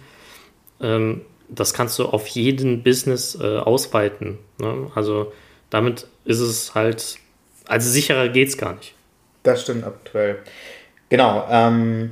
Ähm, 0.81 1.21
das 1.49 1.73
kannst 1.73 1.99
du 1.99 2.05
auf 2.05 2.27
jeden 2.27 2.83
Business 2.83 3.37
äh, 3.39 3.57
ausweiten. 3.57 4.37
Ne? 4.59 4.91
Also 4.95 5.31
damit 5.69 6.07
ist 6.25 6.39
es 6.39 6.75
halt, 6.75 7.17
also 7.67 7.89
sicherer 7.89 8.29
geht 8.29 8.49
es 8.49 8.57
gar 8.57 8.75
nicht. 8.75 8.93
Das 9.43 9.61
stimmt 9.61 9.85
aktuell. 9.85 10.39
Genau. 11.09 11.47
Ähm, 11.49 12.11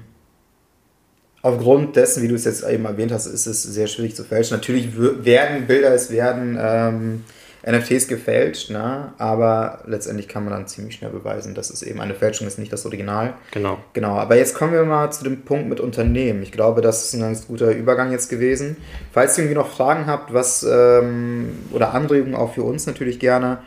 aufgrund 1.41 1.95
dessen, 1.95 2.23
wie 2.23 2.27
du 2.27 2.35
es 2.35 2.45
jetzt 2.45 2.63
eben 2.63 2.85
erwähnt 2.85 3.11
hast, 3.11 3.27
ist 3.27 3.45
es 3.45 3.63
sehr 3.63 3.87
schwierig 3.87 4.15
zu 4.15 4.23
fälschen. 4.23 4.57
Natürlich 4.57 4.89
werden 4.97 5.67
Bilder, 5.67 5.93
es 5.93 6.09
werden 6.09 6.57
ähm, 6.59 7.23
NFTs 7.67 8.07
gefälscht, 8.07 8.69
ne? 8.69 9.13
aber 9.17 9.79
letztendlich 9.87 10.27
kann 10.27 10.43
man 10.43 10.53
dann 10.53 10.67
ziemlich 10.67 10.95
schnell 10.95 11.09
beweisen, 11.09 11.55
dass 11.55 11.71
es 11.71 11.81
eben 11.81 11.99
eine 11.99 12.13
Fälschung 12.13 12.45
ist, 12.45 12.59
nicht 12.59 12.71
das 12.71 12.85
Original. 12.85 13.33
Genau. 13.51 13.79
Genau, 13.93 14.17
aber 14.17 14.35
jetzt 14.35 14.53
kommen 14.53 14.71
wir 14.71 14.83
mal 14.83 15.11
zu 15.11 15.23
dem 15.23 15.41
Punkt 15.41 15.67
mit 15.67 15.79
Unternehmen. 15.79 16.43
Ich 16.43 16.51
glaube, 16.51 16.81
das 16.81 17.05
ist 17.05 17.13
ein 17.13 17.21
ganz 17.21 17.47
guter 17.47 17.71
Übergang 17.71 18.11
jetzt 18.11 18.29
gewesen. 18.29 18.77
Falls 19.11 19.37
ihr 19.37 19.45
irgendwie 19.45 19.57
noch 19.57 19.69
Fragen 19.69 20.05
habt, 20.05 20.31
was 20.31 20.63
ähm, 20.63 21.57
oder 21.71 21.93
Anregungen 21.95 22.35
auch 22.35 22.53
für 22.53 22.61
uns 22.61 22.85
natürlich 22.85 23.19
gerne, 23.19 23.59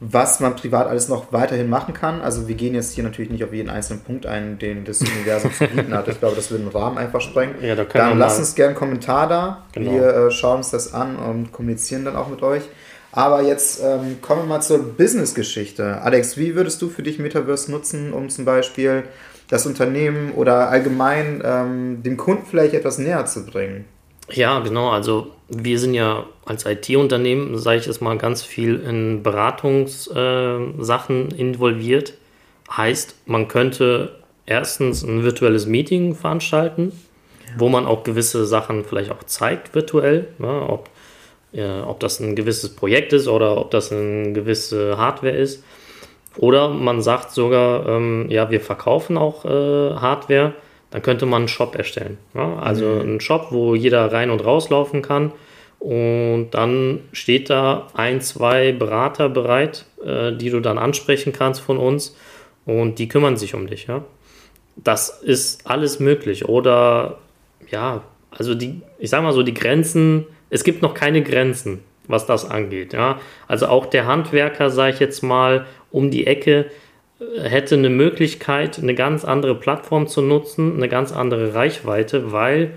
was 0.00 0.40
man 0.40 0.56
privat 0.56 0.86
alles 0.86 1.08
noch 1.08 1.30
weiterhin 1.32 1.68
machen 1.68 1.92
kann. 1.92 2.22
Also 2.22 2.48
wir 2.48 2.54
gehen 2.54 2.74
jetzt 2.74 2.94
hier 2.94 3.04
natürlich 3.04 3.30
nicht 3.30 3.44
auf 3.44 3.52
jeden 3.52 3.68
einzelnen 3.68 4.00
Punkt 4.00 4.26
ein, 4.26 4.58
den 4.58 4.84
das 4.84 5.02
Universum 5.02 5.52
zu 5.52 5.66
bieten 5.66 5.92
hat. 5.92 6.08
Ich 6.08 6.18
glaube, 6.20 6.36
das 6.36 6.50
würde 6.50 6.64
den 6.64 6.72
Rahmen 6.72 6.96
einfach 6.96 7.20
sprengen. 7.20 7.56
Ja, 7.60 7.74
da 7.74 7.84
dann 7.84 8.18
lasst 8.18 8.38
uns 8.38 8.54
gerne 8.54 8.70
einen 8.70 8.78
Kommentar 8.78 9.28
da. 9.28 9.64
Genau. 9.72 9.92
Wir 9.92 10.14
äh, 10.14 10.30
schauen 10.30 10.58
uns 10.58 10.70
das 10.70 10.94
an 10.94 11.16
und 11.16 11.52
kommunizieren 11.52 12.04
dann 12.06 12.16
auch 12.16 12.28
mit 12.28 12.42
euch. 12.42 12.62
Aber 13.12 13.42
jetzt 13.42 13.80
ähm, 13.82 14.18
kommen 14.22 14.42
wir 14.42 14.46
mal 14.46 14.60
zur 14.60 14.78
Business-Geschichte. 14.78 16.00
Alex, 16.02 16.36
wie 16.36 16.54
würdest 16.54 16.80
du 16.80 16.88
für 16.88 17.02
dich 17.02 17.18
Metaverse 17.18 17.70
nutzen, 17.70 18.12
um 18.12 18.30
zum 18.30 18.44
Beispiel 18.44 19.02
das 19.48 19.66
Unternehmen 19.66 20.32
oder 20.32 20.68
allgemein 20.68 21.42
ähm, 21.44 22.02
dem 22.04 22.16
Kunden 22.16 22.46
vielleicht 22.46 22.74
etwas 22.74 22.98
näher 22.98 23.26
zu 23.26 23.44
bringen? 23.44 23.84
Ja, 24.30 24.60
genau. 24.60 24.90
Also 24.90 25.32
wir 25.48 25.78
sind 25.78 25.94
ja 25.94 26.24
als 26.44 26.66
IT-Unternehmen, 26.66 27.58
sage 27.58 27.78
ich 27.78 27.86
jetzt 27.86 28.00
mal, 28.00 28.16
ganz 28.16 28.42
viel 28.42 28.78
in 28.80 29.24
Beratungssachen 29.24 31.32
äh, 31.32 31.34
involviert. 31.34 32.14
Heißt, 32.70 33.16
man 33.26 33.48
könnte 33.48 34.20
erstens 34.46 35.02
ein 35.02 35.24
virtuelles 35.24 35.66
Meeting 35.66 36.14
veranstalten, 36.14 36.92
ja. 37.44 37.50
wo 37.58 37.68
man 37.68 37.86
auch 37.86 38.04
gewisse 38.04 38.46
Sachen 38.46 38.84
vielleicht 38.84 39.10
auch 39.10 39.24
zeigt 39.24 39.74
virtuell, 39.74 40.28
ne, 40.38 40.62
ob, 40.68 40.88
ja, 41.52 41.86
ob 41.86 42.00
das 42.00 42.20
ein 42.20 42.36
gewisses 42.36 42.74
Projekt 42.74 43.12
ist 43.12 43.28
oder 43.28 43.56
ob 43.56 43.70
das 43.70 43.92
eine 43.92 44.32
gewisse 44.32 44.96
Hardware 44.96 45.36
ist. 45.36 45.64
Oder 46.36 46.68
man 46.68 47.02
sagt 47.02 47.32
sogar, 47.32 47.88
ähm, 47.88 48.26
ja, 48.28 48.50
wir 48.50 48.60
verkaufen 48.60 49.18
auch 49.18 49.44
äh, 49.44 49.48
Hardware 49.96 50.54
dann 50.90 51.02
könnte 51.02 51.26
man 51.26 51.42
einen 51.42 51.48
Shop 51.48 51.74
erstellen. 51.76 52.18
Ja? 52.34 52.58
Also 52.58 52.86
mhm. 52.86 53.00
einen 53.00 53.20
Shop, 53.20 53.48
wo 53.50 53.74
jeder 53.74 54.12
rein 54.12 54.30
und 54.30 54.44
rauslaufen 54.44 55.02
kann. 55.02 55.32
Und 55.78 56.50
dann 56.50 57.00
steht 57.12 57.48
da 57.48 57.86
ein, 57.94 58.20
zwei 58.20 58.72
Berater 58.72 59.28
bereit, 59.28 59.86
äh, 60.04 60.32
die 60.32 60.50
du 60.50 60.60
dann 60.60 60.78
ansprechen 60.78 61.32
kannst 61.32 61.60
von 61.60 61.78
uns. 61.78 62.16
Und 62.66 62.98
die 62.98 63.08
kümmern 63.08 63.36
sich 63.36 63.54
um 63.54 63.66
dich. 63.66 63.86
Ja? 63.86 64.04
Das 64.76 65.22
ist 65.22 65.66
alles 65.66 66.00
möglich. 66.00 66.48
Oder 66.48 67.18
ja, 67.70 68.02
also 68.30 68.54
die, 68.54 68.82
ich 68.98 69.10
sag 69.10 69.22
mal 69.22 69.32
so, 69.32 69.42
die 69.42 69.54
Grenzen, 69.54 70.26
es 70.50 70.64
gibt 70.64 70.82
noch 70.82 70.94
keine 70.94 71.22
Grenzen, 71.22 71.80
was 72.06 72.26
das 72.26 72.48
angeht. 72.48 72.92
Ja? 72.92 73.20
Also 73.48 73.66
auch 73.66 73.86
der 73.86 74.06
Handwerker, 74.06 74.70
sage 74.70 74.94
ich 74.94 75.00
jetzt 75.00 75.22
mal, 75.22 75.66
um 75.90 76.10
die 76.10 76.26
Ecke, 76.26 76.66
hätte 77.42 77.74
eine 77.74 77.90
Möglichkeit, 77.90 78.78
eine 78.78 78.94
ganz 78.94 79.24
andere 79.24 79.54
Plattform 79.54 80.06
zu 80.06 80.22
nutzen, 80.22 80.76
eine 80.76 80.88
ganz 80.88 81.12
andere 81.12 81.54
Reichweite, 81.54 82.32
weil 82.32 82.72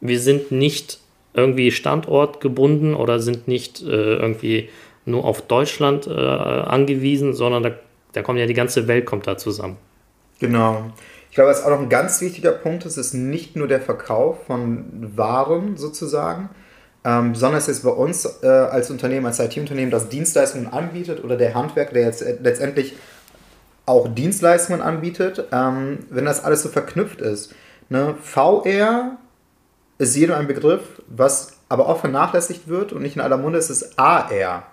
wir 0.00 0.20
sind 0.20 0.52
nicht 0.52 0.98
irgendwie 1.32 1.70
standortgebunden 1.70 2.94
oder 2.94 3.18
sind 3.18 3.48
nicht 3.48 3.82
äh, 3.82 4.16
irgendwie 4.16 4.68
nur 5.04 5.24
auf 5.24 5.42
Deutschland 5.42 6.06
äh, 6.06 6.10
angewiesen, 6.10 7.34
sondern 7.34 7.62
da, 7.62 7.70
da 8.12 8.22
kommt 8.22 8.38
ja 8.38 8.46
die 8.46 8.54
ganze 8.54 8.88
Welt 8.88 9.06
kommt 9.06 9.26
da 9.26 9.36
zusammen. 9.36 9.76
Genau. 10.38 10.90
Ich 11.30 11.34
glaube, 11.34 11.50
was 11.50 11.64
auch 11.64 11.70
noch 11.70 11.80
ein 11.80 11.88
ganz 11.88 12.20
wichtiger 12.20 12.52
Punkt 12.52 12.84
ist, 12.84 12.96
ist 12.96 13.14
nicht 13.14 13.56
nur 13.56 13.68
der 13.68 13.80
Verkauf 13.80 14.46
von 14.46 15.12
Waren 15.16 15.76
sozusagen, 15.76 16.50
ähm, 17.06 17.36
sondern 17.36 17.60
ist 17.60 17.84
bei 17.84 17.90
uns 17.90 18.28
äh, 18.42 18.48
als 18.48 18.90
Unternehmen, 18.90 19.26
als 19.26 19.38
IT-Unternehmen, 19.38 19.92
das 19.92 20.08
Dienstleistungen 20.08 20.66
anbietet 20.66 21.22
oder 21.22 21.36
der 21.36 21.54
Handwerker, 21.54 21.94
der 21.94 22.02
jetzt 22.02 22.24
letztendlich 22.42 22.96
auch 23.86 24.12
Dienstleistungen 24.12 24.82
anbietet, 24.82 25.44
ähm, 25.52 26.00
wenn 26.10 26.24
das 26.24 26.42
alles 26.42 26.64
so 26.64 26.68
verknüpft 26.68 27.20
ist. 27.20 27.54
Ne? 27.88 28.16
VR 28.20 29.18
ist 29.98 30.16
jedem 30.16 30.34
ein 30.34 30.48
Begriff, 30.48 31.00
was 31.06 31.52
aber 31.68 31.88
auch 31.88 32.00
vernachlässigt 32.00 32.66
wird 32.66 32.92
und 32.92 33.02
nicht 33.02 33.14
in 33.14 33.22
aller 33.22 33.36
Munde 33.36 33.60
ist 33.60 33.70
es 33.70 33.96
AR. 33.96 34.64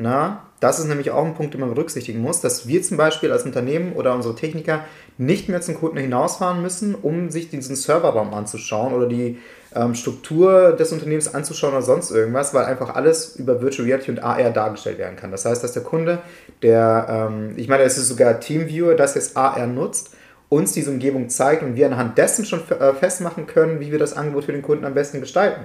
Na, 0.00 0.44
das 0.60 0.78
ist 0.78 0.86
nämlich 0.86 1.10
auch 1.10 1.24
ein 1.24 1.34
Punkt, 1.34 1.54
den 1.54 1.60
man 1.60 1.74
berücksichtigen 1.74 2.20
muss, 2.20 2.40
dass 2.40 2.66
wir 2.68 2.82
zum 2.82 2.96
Beispiel 2.96 3.32
als 3.32 3.42
Unternehmen 3.42 3.92
oder 3.94 4.14
unsere 4.14 4.36
Techniker 4.36 4.84
nicht 5.18 5.48
mehr 5.48 5.60
zum 5.60 5.74
Kunden 5.74 5.98
hinausfahren 5.98 6.62
müssen, 6.62 6.94
um 6.94 7.30
sich 7.30 7.50
diesen 7.50 7.76
Serverraum 7.76 8.32
anzuschauen 8.32 8.94
oder 8.94 9.06
die 9.06 9.38
ähm, 9.74 9.94
Struktur 9.94 10.72
des 10.72 10.92
Unternehmens 10.92 11.34
anzuschauen 11.34 11.72
oder 11.72 11.82
sonst 11.82 12.10
irgendwas, 12.10 12.54
weil 12.54 12.64
einfach 12.64 12.94
alles 12.94 13.36
über 13.36 13.60
Virtual 13.60 13.86
Reality 13.86 14.10
und 14.10 14.22
AR 14.22 14.50
dargestellt 14.50 14.98
werden 14.98 15.16
kann. 15.16 15.30
Das 15.30 15.44
heißt, 15.44 15.62
dass 15.62 15.72
der 15.72 15.82
Kunde, 15.82 16.18
der, 16.62 17.06
ähm, 17.30 17.52
ich 17.56 17.68
meine, 17.68 17.82
es 17.82 17.98
ist 17.98 18.08
sogar 18.08 18.40
TeamViewer, 18.40 18.94
das 18.94 19.14
jetzt 19.14 19.36
AR 19.36 19.66
nutzt, 19.66 20.10
uns 20.48 20.72
diese 20.72 20.90
Umgebung 20.90 21.28
zeigt 21.28 21.62
und 21.62 21.76
wir 21.76 21.86
anhand 21.86 22.16
dessen 22.16 22.44
schon 22.44 22.62
äh, 22.70 22.94
festmachen 22.94 23.46
können, 23.46 23.80
wie 23.80 23.92
wir 23.92 23.98
das 23.98 24.14
Angebot 24.14 24.44
für 24.44 24.52
den 24.52 24.62
Kunden 24.62 24.84
am 24.84 24.94
besten 24.94 25.20
gestalten. 25.20 25.64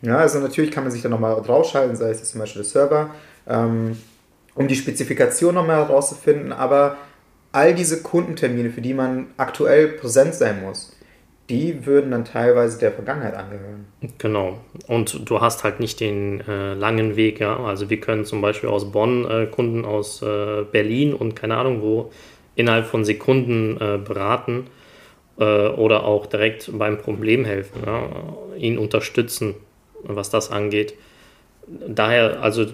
Ja, 0.00 0.18
also 0.18 0.38
natürlich 0.38 0.70
kann 0.70 0.84
man 0.84 0.92
sich 0.92 1.02
dann 1.02 1.10
nochmal 1.10 1.40
draufschalten, 1.42 1.96
sei 1.96 2.10
es 2.10 2.30
zum 2.30 2.40
Beispiel 2.40 2.62
der 2.62 2.70
Server, 2.70 3.10
ähm, 3.46 3.96
um 4.54 4.68
die 4.68 4.76
Spezifikation 4.76 5.54
nochmal 5.54 5.86
herauszufinden, 5.86 6.52
aber 6.52 6.96
all 7.52 7.74
diese 7.74 8.02
Kundentermine, 8.02 8.70
für 8.70 8.80
die 8.80 8.94
man 8.94 9.26
aktuell 9.36 9.88
präsent 9.88 10.34
sein 10.34 10.62
muss, 10.62 10.93
die 11.50 11.84
würden 11.84 12.10
dann 12.10 12.24
teilweise 12.24 12.78
der 12.78 12.92
Vergangenheit 12.92 13.34
angehören. 13.34 13.86
Genau. 14.18 14.60
Und 14.86 15.28
du 15.28 15.40
hast 15.40 15.62
halt 15.62 15.78
nicht 15.78 16.00
den 16.00 16.40
äh, 16.40 16.74
langen 16.74 17.16
Weg, 17.16 17.40
ja. 17.40 17.58
Also 17.58 17.90
wir 17.90 18.00
können 18.00 18.24
zum 18.24 18.40
Beispiel 18.40 18.70
aus 18.70 18.90
Bonn 18.90 19.28
äh, 19.30 19.46
Kunden 19.46 19.84
aus 19.84 20.22
äh, 20.22 20.64
Berlin 20.70 21.12
und 21.12 21.36
keine 21.36 21.56
Ahnung 21.56 21.82
wo 21.82 22.10
innerhalb 22.56 22.86
von 22.86 23.04
Sekunden 23.04 23.76
äh, 23.80 23.98
beraten 23.98 24.68
äh, 25.38 25.68
oder 25.68 26.04
auch 26.04 26.26
direkt 26.26 26.70
beim 26.72 26.98
Problem 26.98 27.44
helfen, 27.44 27.82
ja? 27.84 28.08
ihn 28.56 28.78
unterstützen, 28.78 29.54
was 30.02 30.30
das 30.30 30.50
angeht. 30.50 30.94
Daher, 31.66 32.42
also 32.42 32.66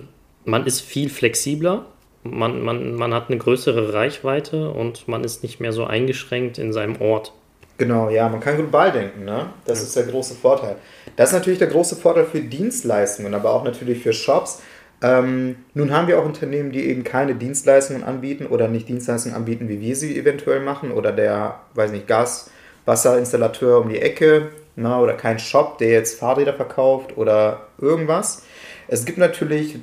man 0.44 0.66
ist 0.66 0.80
viel 0.80 1.08
flexibler, 1.08 1.86
man, 2.22 2.62
man, 2.62 2.94
man 2.94 3.14
hat 3.14 3.30
eine 3.30 3.38
größere 3.38 3.94
Reichweite 3.94 4.70
und 4.70 5.08
man 5.08 5.24
ist 5.24 5.42
nicht 5.42 5.60
mehr 5.60 5.72
so 5.72 5.84
eingeschränkt 5.84 6.58
in 6.58 6.72
seinem 6.72 7.00
Ort. 7.00 7.32
Genau, 7.80 8.10
ja, 8.10 8.28
man 8.28 8.40
kann 8.40 8.56
global 8.56 8.92
denken, 8.92 9.24
ne? 9.24 9.54
Das 9.64 9.78
ja. 9.78 9.84
ist 9.84 9.96
der 9.96 10.02
große 10.02 10.34
Vorteil. 10.34 10.76
Das 11.16 11.30
ist 11.30 11.32
natürlich 11.32 11.60
der 11.60 11.68
große 11.68 11.96
Vorteil 11.96 12.26
für 12.26 12.42
Dienstleistungen, 12.42 13.32
aber 13.32 13.54
auch 13.54 13.64
natürlich 13.64 14.02
für 14.02 14.12
Shops. 14.12 14.60
Ähm, 15.00 15.56
nun 15.72 15.90
haben 15.90 16.06
wir 16.06 16.18
auch 16.18 16.26
Unternehmen, 16.26 16.72
die 16.72 16.84
eben 16.90 17.04
keine 17.04 17.34
Dienstleistungen 17.34 18.04
anbieten 18.04 18.44
oder 18.44 18.68
nicht 18.68 18.86
Dienstleistungen 18.90 19.34
anbieten, 19.34 19.70
wie 19.70 19.80
wir 19.80 19.96
sie 19.96 20.18
eventuell 20.18 20.60
machen 20.60 20.90
oder 20.90 21.10
der, 21.10 21.60
weiß 21.72 21.90
nicht, 21.90 22.06
Gas, 22.06 22.50
Wasserinstallateur 22.84 23.80
um 23.80 23.88
die 23.88 24.02
Ecke 24.02 24.50
na, 24.76 25.00
oder 25.00 25.14
kein 25.14 25.38
Shop, 25.38 25.78
der 25.78 25.88
jetzt 25.88 26.20
Fahrräder 26.20 26.52
verkauft 26.52 27.16
oder 27.16 27.68
irgendwas. 27.80 28.42
Es 28.88 29.06
gibt 29.06 29.16
natürlich 29.16 29.78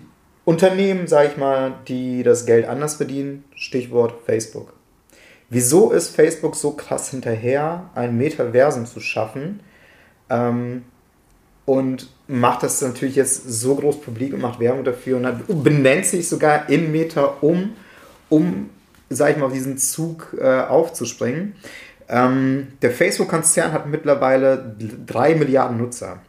Unternehmen, 0.45 1.07
sage 1.07 1.29
ich 1.29 1.37
mal, 1.37 1.73
die 1.87 2.21
das 2.21 2.45
Geld 2.45 2.67
anders 2.67 2.93
verdienen. 2.93 3.43
Stichwort 3.55 4.13
Facebook. 4.23 4.76
Wieso 5.49 5.91
ist 5.91 6.15
Facebook 6.15 6.55
so 6.55 6.71
krass 6.71 7.09
hinterher, 7.09 7.89
ein 7.95 8.17
Metaversum 8.17 8.85
zu 8.85 8.99
schaffen? 8.99 9.61
Ähm, 10.29 10.83
und 11.65 12.09
macht 12.27 12.63
das 12.63 12.81
natürlich 12.81 13.15
jetzt 13.15 13.43
so 13.49 13.75
groß 13.75 14.01
publik 14.01 14.33
und 14.33 14.41
macht 14.41 14.59
Werbung 14.59 14.83
dafür 14.83 15.17
und 15.17 15.25
hat, 15.25 15.41
benennt 15.47 16.05
sich 16.05 16.27
sogar 16.29 16.69
in 16.69 16.91
Meta 16.91 17.37
um, 17.41 17.75
um, 18.29 18.69
sag 19.09 19.31
ich 19.31 19.37
mal, 19.37 19.47
auf 19.47 19.53
diesen 19.53 19.77
Zug 19.77 20.35
äh, 20.39 20.61
aufzuspringen. 20.61 21.55
Ähm, 22.09 22.67
der 22.81 22.91
Facebook-Konzern 22.91 23.73
hat 23.73 23.87
mittlerweile 23.87 24.75
drei 25.05 25.35
Milliarden 25.35 25.77
Nutzer. 25.77 26.21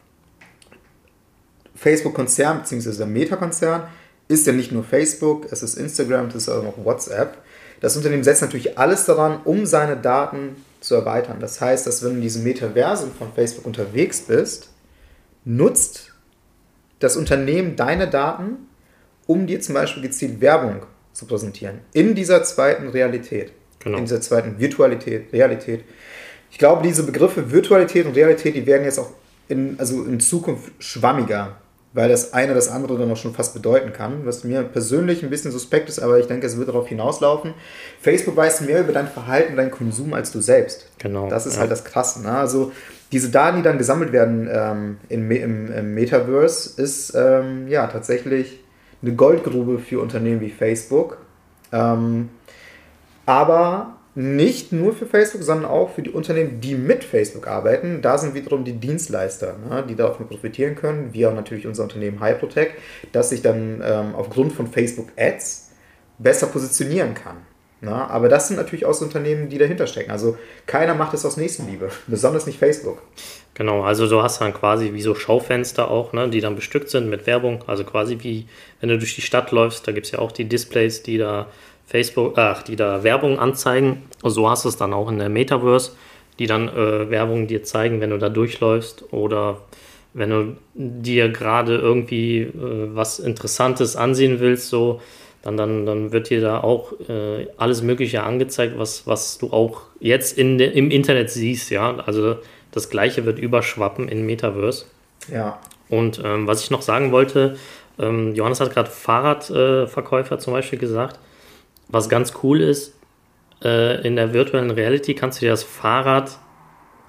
Facebook-Konzern 1.77 2.59
bzw. 2.59 2.97
der 2.99 3.07
Meta-Konzern 3.07 3.83
ist 4.27 4.47
ja 4.47 4.53
nicht 4.53 4.73
nur 4.73 4.83
Facebook, 4.83 5.47
es 5.53 5.63
ist 5.63 5.77
Instagram, 5.77 6.27
es 6.27 6.35
ist 6.35 6.49
auch 6.49 6.63
noch 6.63 6.85
WhatsApp. 6.85 7.39
Das 7.81 7.97
Unternehmen 7.97 8.25
setzt 8.25 8.43
natürlich 8.43 8.79
alles 8.79 9.05
daran, 9.05 9.41
um 9.45 9.67
seine 9.67 9.97
Daten 9.97 10.57
zu 10.81 10.95
erweitern. 10.95 11.39
Das 11.41 11.61
heißt, 11.61 11.87
dass 11.87 12.03
wenn 12.03 12.11
du 12.11 12.17
in 12.17 12.23
diesem 12.23 12.45
Metaversum 12.45 13.13
von 13.13 13.33
Facebook 13.33 13.67
unterwegs 13.67 14.21
bist, 14.23 14.71
nutzt 15.45 16.13
das 16.99 17.17
Unternehmen 17.17 17.77
deine 17.77 18.09
Daten, 18.09 18.69
um 19.27 19.47
dir 19.47 19.61
zum 19.61 19.75
Beispiel 19.75 20.03
gezielt 20.03 20.41
Werbung 20.41 20.83
zu 21.13 21.27
präsentieren. 21.27 21.81
In 21.93 22.15
dieser 22.15 22.43
zweiten 22.43 22.89
Realität. 22.89 23.53
Genau. 23.81 23.99
In 23.99 24.05
dieser 24.05 24.21
zweiten 24.21 24.59
Virtualität, 24.59 25.33
Realität. 25.33 25.85
Ich 26.51 26.59
glaube, 26.59 26.83
diese 26.83 27.05
Begriffe 27.05 27.53
Virtualität 27.53 28.07
und 28.07 28.17
Realität, 28.17 28.57
die 28.57 28.67
werden 28.67 28.85
jetzt 28.85 28.99
auch 28.99 29.11
in, 29.49 29.79
also 29.79 30.05
in 30.05 30.21
Zukunft 30.21 30.73
schwammiger 30.79 31.57
weil 31.93 32.09
das 32.09 32.33
eine 32.35 32.55
das 32.55 32.69
andere 32.69 32.99
dann 32.99 33.11
auch 33.11 33.17
schon 33.17 33.35
fast 33.35 33.55
bedeuten 33.55 33.93
kann, 33.93 34.27
was 34.27 34.45
mir 34.45 34.63
persönlich 34.63 35.23
ein 35.23 35.31
bisschen 35.31 35.51
suspekt 35.51 35.89
ist, 35.89 35.99
aber 35.99 36.19
ich 36.19 36.27
denke, 36.27 36.47
es 36.47 36.57
wird 36.57 36.69
darauf 36.69 36.89
hinauslaufen. 36.89 37.55
Facebook 38.01 38.37
weiß 38.37 38.61
mehr 38.63 38.81
über 38.81 38.93
dein 38.93 39.09
Verhalten, 39.09 39.57
deinen 39.57 39.71
Konsum 39.71 40.13
als 40.13 40.31
du 40.31 40.41
selbst. 40.41 40.87
Genau. 40.99 41.29
Das 41.29 41.47
ist 41.47 41.55
ja. 41.55 41.61
halt 41.61 41.71
das 41.71 41.85
Krasse. 41.85 42.23
Ne? 42.23 42.31
Also 42.31 42.73
diese 43.11 43.31
Daten, 43.31 43.59
die 43.59 43.63
dann 43.63 43.79
gesammelt 43.79 44.13
werden 44.13 44.49
ähm, 44.53 44.99
im, 45.09 45.31
im, 45.31 45.73
im, 45.73 45.95
Metaverse, 45.95 46.81
ist 46.81 47.15
ähm, 47.15 47.69
ja 47.69 47.87
tatsächlich 47.87 48.61
eine 49.01 49.15
Goldgrube 49.15 49.79
für 49.79 50.01
Unternehmen 50.01 50.41
wie 50.41 50.51
Facebook. 50.51 51.17
Ähm, 51.73 52.29
aber 53.25 53.98
nicht 54.19 54.73
nur 54.73 54.95
für 54.95 55.07
Facebook, 55.07 55.45
sondern 55.45 55.71
auch 55.71 55.91
für 55.91 56.03
die 56.03 56.11
Unternehmen, 56.11 56.61
die 56.61 56.75
mit 56.75 57.05
Facebook 57.05 57.47
arbeiten. 57.47 58.03
Da 58.03 58.19
sind 58.19 58.35
wiederum 58.35 58.65
die 58.65 58.73
Dienstleister, 58.73 59.55
ne, 59.59 59.85
die 59.89 59.95
davon 59.95 60.27
profitieren 60.27 60.75
können, 60.75 61.15
wie 61.15 61.25
auch 61.25 61.35
natürlich 61.35 61.69
unser 61.69 61.85
Unternehmen 61.85 62.21
Hyprotech, 62.21 62.71
das 63.13 63.31
sich 63.31 63.43
dann 63.43 63.81
ähm, 63.81 64.17
aufgrund 64.17 64.53
von 64.53 64.67
Facebook 64.67 65.11
Ads 65.17 65.71
besser 66.19 66.49
positionieren 66.49 67.15
kann. 67.15 67.37
Ne? 67.81 67.93
Aber 67.93 68.29
das 68.29 68.49
sind 68.49 68.57
natürlich 68.57 68.87
auch 68.87 68.95
so 68.95 69.05
Unternehmen, 69.05 69.51
die 69.51 69.59
dahinter 69.59 69.87
stecken. 69.87 70.11
Also 70.11 70.37
keiner 70.67 70.97
macht 70.97 71.15
es 71.15 71.25
aus 71.25 71.37
Nächstenliebe, 71.37 71.89
besonders 72.09 72.45
nicht 72.45 72.59
Facebook. 72.59 73.01
Genau, 73.55 73.83
also 73.83 74.09
du 74.09 74.21
hast 74.21 74.41
dann 74.41 74.53
quasi 74.53 74.95
wie 74.95 75.03
so 75.03 75.15
Schaufenster 75.15 75.93
auch, 75.93 76.13
ne, 76.13 76.29
die 76.29 76.41
dann 76.41 76.57
bestückt 76.57 76.91
sind 76.91 77.09
mit 77.09 77.29
Werbung. 77.29 77.63
Also 77.69 77.85
quasi 77.85 78.19
wie 78.21 78.49
wenn 78.81 78.89
du 78.89 78.99
durch 78.99 79.15
die 79.15 79.23
Stadt 79.23 79.53
läufst, 79.53 79.87
da 79.87 79.93
gibt 79.93 80.07
es 80.07 80.13
ja 80.13 80.19
auch 80.19 80.33
die 80.33 80.47
Displays, 80.47 81.05
die 81.05 81.19
da 81.19 81.47
Facebook, 81.89 82.37
ach, 82.37 82.63
die 82.63 82.77
da 82.77 83.03
Werbung 83.03 83.39
anzeigen. 83.39 84.03
So 84.23 84.49
hast 84.49 84.67
du 84.67 84.69
es 84.69 84.77
dann 84.77 84.93
auch 84.93 85.11
in 85.11 85.19
der 85.19 85.31
Metaverse, 85.31 85.93
die 86.39 86.47
dann 86.47 86.69
äh, 86.69 87.09
Werbung 87.11 87.47
dir 87.47 87.63
zeigen, 87.65 88.03
wenn 88.03 88.11
du 88.11 88.19
da 88.19 88.29
durchläufst 88.29 89.11
oder 89.11 89.63
wenn 90.13 90.31
du 90.31 90.57
dir 90.75 91.31
gerade 91.31 91.77
irgendwie 91.77 92.41
äh, 92.41 92.51
was 92.95 93.19
Interessantes 93.19 93.97
ansehen 93.97 94.39
willst, 94.39 94.69
so, 94.69 95.01
dann, 95.41 95.57
dann, 95.57 95.87
dann 95.87 96.13
wird 96.13 96.29
dir 96.29 96.43
da 96.43 96.61
auch 96.61 96.93
äh, 97.09 97.47
alles 97.57 97.81
Mögliche 97.81 98.23
angezeigt, 98.23 98.79
was, 98.79 99.07
was 99.07 99.39
du 99.39 99.51
auch 99.51 99.83
jetzt 99.99 100.37
in 100.37 100.59
de, 100.59 100.71
im 100.71 100.91
Internet 100.91 101.31
siehst, 101.31 101.71
ja. 101.71 101.97
Also 102.05 102.37
das 102.71 102.91
Gleiche 102.91 103.25
wird 103.25 103.39
überschwappen 103.39 104.09
in 104.09 104.27
Metaverse. 104.27 104.85
Ja. 105.33 105.59
Und 105.89 106.21
ähm, 106.23 106.47
was 106.47 106.63
ich 106.63 106.71
noch 106.71 106.83
sagen 106.83 107.13
wollte, 107.13 107.57
ähm, 107.99 108.35
Johannes 108.35 108.61
hat 108.61 108.75
gerade 108.75 108.91
Fahrradverkäufer 108.91 110.39
zum 110.39 110.53
Beispiel 110.53 110.79
gesagt 110.79 111.19
was 111.89 112.09
ganz 112.09 112.35
cool 112.43 112.61
ist, 112.61 112.95
äh, 113.63 114.07
in 114.07 114.17
der 114.17 114.33
virtuellen 114.33 114.71
Reality 114.71 115.15
kannst 115.15 115.41
du 115.41 115.47
dir 115.47 115.51
das 115.51 115.63
Fahrrad, 115.63 116.39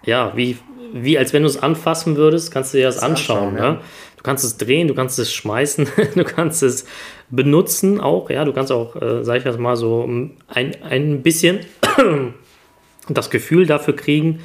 ja, 0.03 0.35
wie, 0.35 0.57
wie 0.93 1.17
als 1.17 1.33
wenn 1.33 1.43
du 1.43 1.49
es 1.49 1.61
anfassen 1.61 2.15
würdest, 2.15 2.51
kannst 2.51 2.73
du 2.73 2.77
dir 2.77 2.85
das, 2.85 2.95
das 2.95 3.03
anschauen. 3.03 3.49
anschauen 3.49 3.75
ja. 3.75 3.81
Du 4.17 4.23
kannst 4.23 4.43
es 4.43 4.57
drehen, 4.57 4.87
du 4.87 4.95
kannst 4.95 5.17
es 5.17 5.31
schmeißen, 5.31 5.87
du 6.15 6.23
kannst 6.23 6.63
es 6.63 6.85
benutzen 7.29 8.01
auch, 8.01 8.29
ja, 8.29 8.43
du 8.43 8.53
kannst 8.53 8.71
auch, 8.71 8.95
äh, 8.95 9.23
sag 9.23 9.37
ich 9.37 9.45
jetzt 9.45 9.59
mal 9.59 9.77
so, 9.77 10.03
ein, 10.03 10.37
ein 10.47 11.21
bisschen 11.21 11.59
das 13.09 13.29
Gefühl 13.29 13.65
dafür 13.65 13.95
kriegen, 13.95 14.41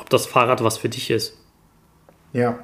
ob 0.00 0.10
das 0.10 0.26
Fahrrad 0.26 0.64
was 0.64 0.78
für 0.78 0.88
dich 0.88 1.10
ist. 1.10 1.36
Ja, 2.32 2.58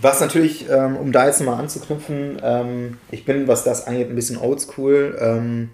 was 0.00 0.20
natürlich, 0.20 0.68
ähm, 0.70 0.96
um 0.96 1.12
da 1.12 1.26
jetzt 1.26 1.40
mal 1.42 1.56
anzuknüpfen, 1.56 2.40
ähm, 2.42 2.98
ich 3.10 3.24
bin, 3.24 3.46
was 3.48 3.64
das 3.64 3.86
angeht, 3.86 4.10
ein 4.10 4.14
bisschen 4.14 4.38
oldschool. 4.38 5.16
Ähm, 5.20 5.70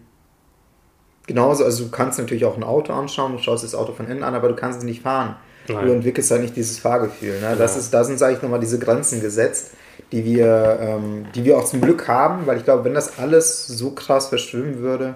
genauso, 1.26 1.64
also 1.64 1.84
du 1.84 1.90
kannst 1.90 2.18
natürlich 2.18 2.44
auch 2.44 2.56
ein 2.56 2.64
Auto 2.64 2.92
anschauen, 2.92 3.32
du 3.32 3.38
schaust 3.38 3.64
das 3.64 3.74
Auto 3.74 3.92
von 3.92 4.08
innen 4.08 4.22
an, 4.22 4.34
aber 4.34 4.48
du 4.48 4.56
kannst 4.56 4.80
es 4.80 4.84
nicht 4.84 5.02
fahren. 5.02 5.36
Nein. 5.68 5.86
Du 5.86 5.92
entwickelst 5.92 6.30
halt 6.30 6.42
nicht 6.42 6.56
dieses 6.56 6.78
Fahrgefühl. 6.78 7.40
Ne? 7.40 7.54
Das 7.56 7.76
ist, 7.76 7.92
da 7.94 8.04
sind, 8.04 8.18
sage 8.18 8.34
ich 8.34 8.42
nochmal, 8.42 8.60
diese 8.60 8.78
Grenzen 8.78 9.20
gesetzt, 9.20 9.72
die 10.12 10.24
wir, 10.24 10.78
ähm, 10.80 11.26
die 11.34 11.44
wir 11.44 11.58
auch 11.58 11.64
zum 11.64 11.80
Glück 11.80 12.08
haben, 12.08 12.46
weil 12.46 12.56
ich 12.56 12.64
glaube, 12.64 12.84
wenn 12.84 12.94
das 12.94 13.18
alles 13.18 13.66
so 13.66 13.92
krass 13.92 14.28
verschwimmen 14.28 14.78
würde, 14.80 15.14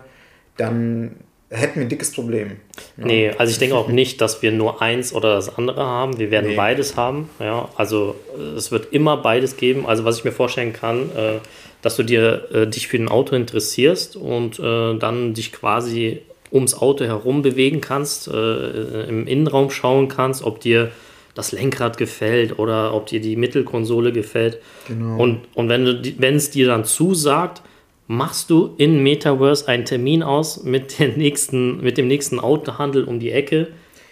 dann 0.56 1.16
hätten 1.50 1.76
wir 1.76 1.86
ein 1.86 1.88
dickes 1.88 2.12
Problem. 2.12 2.52
Ja. 2.96 3.06
Nee, 3.06 3.30
also 3.36 3.50
ich 3.50 3.58
denke 3.58 3.76
auch 3.76 3.88
nicht, 4.02 4.20
dass 4.20 4.42
wir 4.42 4.52
nur 4.52 4.82
eins 4.82 5.12
oder 5.12 5.34
das 5.34 5.56
andere 5.56 5.84
haben. 5.84 6.18
Wir 6.18 6.30
werden 6.30 6.50
nee. 6.50 6.56
beides 6.56 6.96
haben. 6.96 7.30
Ja, 7.40 7.68
also 7.76 8.16
äh, 8.36 8.56
es 8.56 8.72
wird 8.72 8.92
immer 8.92 9.16
beides 9.16 9.56
geben. 9.56 9.86
Also 9.86 10.04
was 10.04 10.18
ich 10.18 10.24
mir 10.24 10.32
vorstellen 10.32 10.72
kann, 10.72 11.10
äh, 11.16 11.38
dass 11.82 11.96
du 11.96 12.02
dir 12.02 12.48
äh, 12.52 12.66
dich 12.66 12.88
für 12.88 12.96
ein 12.96 13.08
Auto 13.08 13.36
interessierst 13.36 14.16
und 14.16 14.58
äh, 14.58 14.96
dann 14.98 15.34
dich 15.34 15.52
quasi 15.52 16.22
ums 16.50 16.74
Auto 16.74 17.04
herum 17.04 17.42
bewegen 17.42 17.80
kannst, 17.80 18.28
äh, 18.28 19.02
im 19.08 19.26
Innenraum 19.26 19.70
schauen 19.70 20.08
kannst, 20.08 20.44
ob 20.44 20.60
dir 20.60 20.92
das 21.34 21.50
Lenkrad 21.52 21.98
gefällt 21.98 22.58
oder 22.58 22.94
ob 22.94 23.06
dir 23.06 23.20
die 23.20 23.36
Mittelkonsole 23.36 24.12
gefällt. 24.12 24.58
Genau. 24.86 25.20
Und, 25.20 25.40
und 25.54 25.68
wenn 25.68 26.36
es 26.36 26.50
dir 26.50 26.68
dann 26.68 26.84
zusagt, 26.84 27.62
machst 28.06 28.50
du 28.50 28.74
in 28.76 29.02
Metaverse 29.02 29.66
einen 29.68 29.84
Termin 29.84 30.22
aus 30.22 30.62
mit, 30.62 30.98
der 30.98 31.08
nächsten, 31.08 31.80
mit 31.80 31.96
dem 31.96 32.08
nächsten 32.08 32.38
Autohandel 32.38 33.04
um 33.04 33.18
die 33.18 33.30
Ecke 33.30 33.68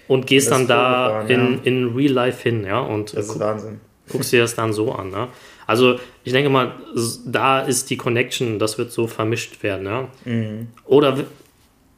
und 0.08 0.26
gehst 0.26 0.50
dann 0.50 0.66
da 0.66 1.22
in, 1.22 1.54
ja. 1.54 1.58
in 1.64 1.94
Real 1.94 2.12
Life 2.12 2.42
hin, 2.42 2.64
ja. 2.64 2.80
Und 2.80 3.16
das 3.16 3.28
ist 3.28 3.40
Wahnsinn. 3.40 3.80
Guckst 4.10 4.32
dir 4.32 4.40
das 4.40 4.54
dann 4.54 4.72
so 4.72 4.92
an, 4.92 5.10
ne? 5.10 5.28
Also 5.66 5.98
ich 6.24 6.32
denke 6.32 6.50
mal, 6.50 6.72
da 7.24 7.60
ist 7.60 7.88
die 7.90 7.96
Connection, 7.96 8.58
das 8.58 8.78
wird 8.78 8.92
so 8.92 9.06
vermischt 9.06 9.62
werden, 9.62 9.86
ja. 9.86 10.08
Mhm. 10.24 10.68
Oder 10.84 11.24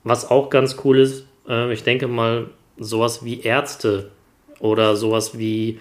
was 0.04 0.30
auch 0.30 0.50
ganz 0.50 0.76
cool 0.85 0.98
ist, 0.98 1.26
äh, 1.48 1.72
ich 1.72 1.83
denke 1.83 2.07
mal, 2.07 2.48
sowas 2.78 3.24
wie 3.24 3.40
Ärzte 3.40 4.11
oder 4.59 4.96
sowas 4.96 5.38
wie, 5.38 5.80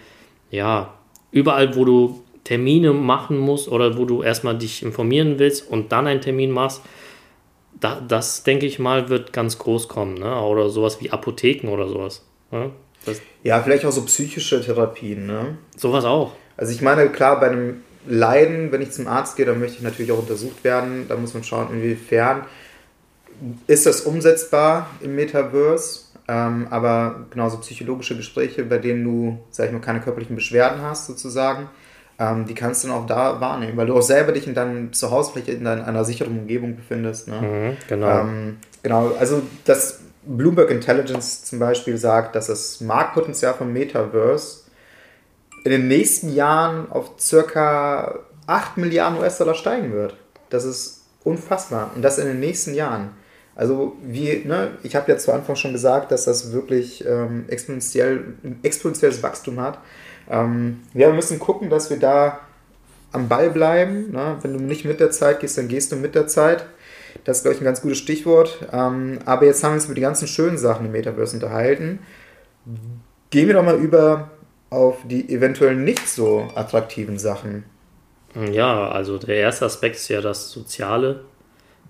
ja, 0.50 0.94
überall, 1.32 1.76
wo 1.76 1.86
du 1.86 2.23
Termine 2.44 2.94
machen 2.94 3.38
musst 3.38 3.68
oder 3.68 3.98
wo 3.98 4.06
du 4.06 4.22
erstmal 4.22 4.58
dich 4.58 4.84
informieren 4.84 5.40
willst 5.40 5.70
und 5.70 5.92
dann 5.92 6.08
einen 6.08 6.22
Termin 6.22 6.52
machst, 6.52 6.82
da, 7.80 8.02
das 8.06 8.44
denke 8.44 8.66
ich 8.66 8.80
mal 8.80 9.10
wird 9.10 9.34
ganz 9.34 9.58
groß 9.58 9.88
kommen. 9.88 10.16
Ne? 10.16 10.42
Oder 10.42 10.70
sowas 10.70 11.02
wie 11.02 11.12
Apotheken 11.12 11.70
oder 11.70 11.88
sowas. 11.88 12.24
Ne? 12.52 12.72
ja, 13.44 13.62
vielleicht 13.62 13.86
auch 13.86 13.92
so 13.92 14.04
psychische 14.06 14.62
Therapien. 14.62 15.26
Ne? 15.26 15.58
Sowas 15.76 16.06
auch. 16.06 16.34
Also 16.56 16.72
ich 16.72 16.82
meine, 16.82 17.10
klar, 17.10 17.40
bei 17.40 17.50
einem 17.50 17.82
Leiden, 18.06 18.72
wenn 18.72 18.82
ich 18.82 18.92
zum 18.92 19.08
Arzt 19.08 19.36
gehe, 19.36 19.46
dann 19.46 19.60
möchte 19.60 19.78
ich 19.78 19.84
natürlich 19.84 20.12
auch 20.12 20.20
untersucht 20.20 20.64
werden. 20.64 21.06
Da 21.08 21.18
muss 21.18 21.34
man 21.34 21.44
schauen, 21.44 21.70
inwiefern 21.72 22.46
ist 23.68 23.86
das 23.86 24.02
umsetzbar 24.02 24.90
im 25.02 25.16
Metaverse. 25.16 26.02
Ähm, 26.28 26.68
aber 26.70 27.26
genauso 27.32 27.58
psychologische 27.58 28.16
Gespräche, 28.16 28.64
bei 28.64 28.78
denen 28.78 29.04
du, 29.04 29.40
sag 29.50 29.68
ich 29.68 29.74
mal, 29.74 29.82
keine 29.82 30.00
körperlichen 30.00 30.36
Beschwerden 30.36 30.82
hast, 30.82 31.08
sozusagen, 31.08 31.70
ähm, 32.20 32.46
die 32.46 32.54
kannst 32.54 32.84
du 32.84 32.88
dann 32.88 32.98
auch 32.98 33.06
da 33.06 33.42
wahrnehmen, 33.42 33.78
weil 33.78 33.88
du 33.88 33.98
auch 33.98 34.02
selber 34.02 34.32
dich 34.32 34.48
in 34.48 34.54
deinem 34.54 34.94
Zuhause 34.94 35.32
vielleicht 35.34 35.50
in 35.50 35.66
einer 35.68 36.06
sicheren 36.06 36.40
Umgebung 36.40 36.76
befindest. 36.76 37.28
Ne? 37.28 37.42
Mhm, 37.42 37.78
genau. 37.88 38.20
Ähm, 38.20 38.58
genau, 38.82 39.14
also 39.20 39.42
das 39.66 40.02
Bloomberg 40.26 40.70
Intelligence 40.70 41.46
zum 41.46 41.60
Beispiel 41.60 41.98
sagt, 41.98 42.36
dass 42.36 42.48
das 42.48 42.82
Marktpotenzial 42.82 43.54
von 43.54 43.74
Metaverse 43.74 44.62
in 45.64 45.72
den 45.72 45.88
nächsten 45.88 46.34
Jahren 46.34 46.92
auf 46.92 47.12
circa 47.20 48.20
8 48.48 48.78
Milliarden 48.78 49.20
US-Dollar 49.20 49.56
steigen 49.56 49.94
wird. 49.94 50.16
Das 50.50 50.66
ist 50.66 51.04
unfassbar. 51.24 51.92
Und 51.96 52.02
das 52.02 52.18
in 52.18 52.28
den 52.28 52.40
nächsten 52.40 52.74
Jahren. 52.74 53.12
Also 53.56 53.96
wie, 54.02 54.44
ne, 54.46 54.72
ich 54.84 54.96
habe 54.96 55.12
ja 55.12 55.18
zu 55.18 55.32
Anfang 55.32 55.56
schon 55.56 55.74
gesagt, 55.74 56.12
dass 56.12 56.26
das 56.26 56.52
wirklich 56.52 57.06
ähm, 57.06 57.46
exponentiell, 57.48 58.34
exponentielles 58.64 59.22
Wachstum 59.22 59.60
hat. 59.60 59.78
Ähm, 60.30 60.82
wir 60.94 61.12
müssen 61.14 61.40
gucken, 61.40 61.70
dass 61.70 61.90
wir 61.90 61.98
da 61.98 62.40
am 63.12 63.28
Ball 63.28 63.50
bleiben. 63.50 64.12
Ne? 64.12 64.38
Wenn 64.42 64.54
du 64.54 64.60
nicht 64.60 64.86
mit 64.86 65.00
der 65.00 65.12
Zeit 65.12 65.40
gehst, 65.40 65.58
dann 65.58 65.68
gehst 65.68 65.92
du 65.92 65.96
mit 65.96 66.16
der 66.16 66.28
Zeit. 66.28 66.66
Das 67.24 67.38
ist, 67.38 67.44
glaube 67.44 67.56
ich, 67.56 67.62
ein 67.62 67.66
ganz 67.66 67.82
gutes 67.82 68.00
Stichwort. 68.00 68.68
Ähm, 68.72 69.20
aber 69.26 69.46
jetzt 69.46 69.64
haben 69.64 69.72
wir 69.72 69.76
uns 69.76 69.86
über 69.86 69.96
die 69.96 70.02
ganzen 70.02 70.28
schönen 70.28 70.58
Sachen 70.58 70.86
im 70.86 70.92
Metaverse 70.92 71.36
unterhalten. 71.36 72.00
Gehen 73.30 73.48
wir 73.48 73.54
doch 73.54 73.64
mal 73.64 73.78
über 73.78 74.32
auf 74.70 74.98
die 75.06 75.30
eventuell 75.30 75.76
nicht 75.76 76.08
so 76.08 76.48
attraktiven 76.56 77.20
Sachen. 77.20 77.64
Ja, 78.52 78.90
also 78.90 79.20
der 79.20 79.36
erste 79.36 79.66
Aspekt 79.66 79.98
ist 79.98 80.08
ja 80.08 80.22
das 80.22 80.50
Soziale, 80.50 81.24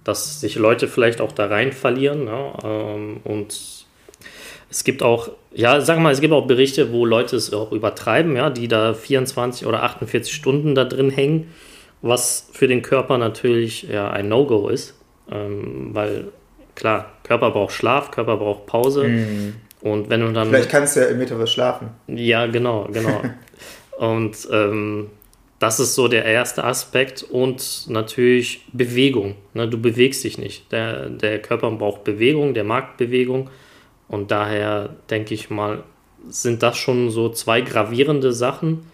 dass 0.04 0.42
sich 0.42 0.56
Leute 0.56 0.90
vielleicht 0.90 1.22
auch 1.22 1.32
da 1.32 1.46
rein 1.46 1.72
verlieren. 1.72 2.28
Ja, 2.28 2.58
ähm, 2.64 3.22
und 3.24 3.83
es 4.74 4.84
gibt 4.84 5.04
auch, 5.04 5.30
ja, 5.54 5.82
sag 5.82 6.00
mal, 6.00 6.12
es 6.12 6.20
gibt 6.20 6.34
auch 6.34 6.48
Berichte, 6.48 6.92
wo 6.92 7.06
Leute 7.06 7.36
es 7.36 7.54
auch 7.54 7.72
übertreiben, 7.72 8.36
ja, 8.36 8.50
die 8.50 8.68
da 8.68 8.96
24 8.96 9.68
oder 9.68 9.84
48 9.84 10.34
Stunden 10.34 10.74
da 10.74 10.84
drin 10.84 11.12
hängen, 11.12 11.54
was 12.02 12.50
für 12.54 12.68
den 12.68 12.82
Körper 12.82 13.20
natürlich 13.20 13.84
ja, 13.84 14.10
ein 14.10 14.30
No-Go 14.30 14.70
ist. 14.70 14.96
Ähm, 15.32 15.92
weil 15.94 16.30
klar, 16.74 17.12
Körper 17.22 17.52
braucht 17.52 17.74
Schlaf, 17.74 18.10
Körper 18.10 18.38
braucht 18.38 18.66
Pause. 18.66 19.08
Mm. 19.08 19.54
Und 19.82 20.10
wenn 20.10 20.22
du 20.22 20.34
dann. 20.34 20.50
Vielleicht 20.50 20.72
kannst 20.72 20.96
du 20.96 21.02
ja 21.02 21.06
im 21.06 21.20
Metaverse 21.20 21.54
schlafen. 21.54 21.90
Ja, 22.08 22.48
genau, 22.48 22.88
genau. 22.92 23.22
und 24.00 24.36
ähm, 24.52 25.12
das 25.60 25.80
ist 25.80 25.94
so 25.94 26.08
der 26.08 26.26
erste 26.26 26.64
Aspekt 26.64 27.22
und 27.22 27.86
natürlich 27.90 28.66
Bewegung. 28.74 29.36
Ne? 29.54 29.68
Du 29.68 29.80
bewegst 29.80 30.24
dich 30.24 30.40
nicht. 30.40 30.72
Der, 30.72 31.10
der 31.10 31.40
Körper 31.44 31.70
braucht 31.70 32.04
Bewegung, 32.04 32.56
der 32.56 32.64
mag 32.64 32.98
Bewegung. 32.98 33.52
Und 34.08 34.32
daher 34.32 34.90
denke 35.10 35.34
ich 35.34 35.50
mal, 35.50 35.84
sind 36.30 36.64
das 36.64 36.78
schon 36.78 37.10
so 37.10 37.30
zwei 37.30 37.62
gravierende 37.62 38.32
Sachen, 38.32 38.86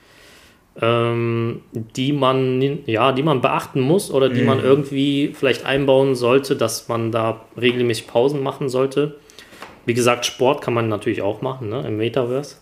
ähm, 0.81 1.61
die 1.73 2.13
man 2.13 2.79
ja, 2.85 3.11
die 3.11 3.23
man 3.23 3.41
beachten 3.41 3.81
muss 3.81 4.11
oder 4.11 4.29
die 4.29 4.41
mhm. 4.41 4.47
man 4.47 4.63
irgendwie 4.63 5.33
vielleicht 5.37 5.65
einbauen 5.65 6.15
sollte, 6.15 6.55
dass 6.55 6.87
man 6.87 7.11
da 7.11 7.41
regelmäßig 7.59 8.07
Pausen 8.07 8.41
machen 8.41 8.69
sollte. 8.69 9.19
Wie 9.85 9.93
gesagt, 9.93 10.25
Sport 10.25 10.61
kann 10.61 10.73
man 10.73 10.87
natürlich 10.87 11.21
auch 11.21 11.41
machen, 11.41 11.69
ne, 11.69 11.85
im 11.87 11.97
Metaverse. 11.97 12.57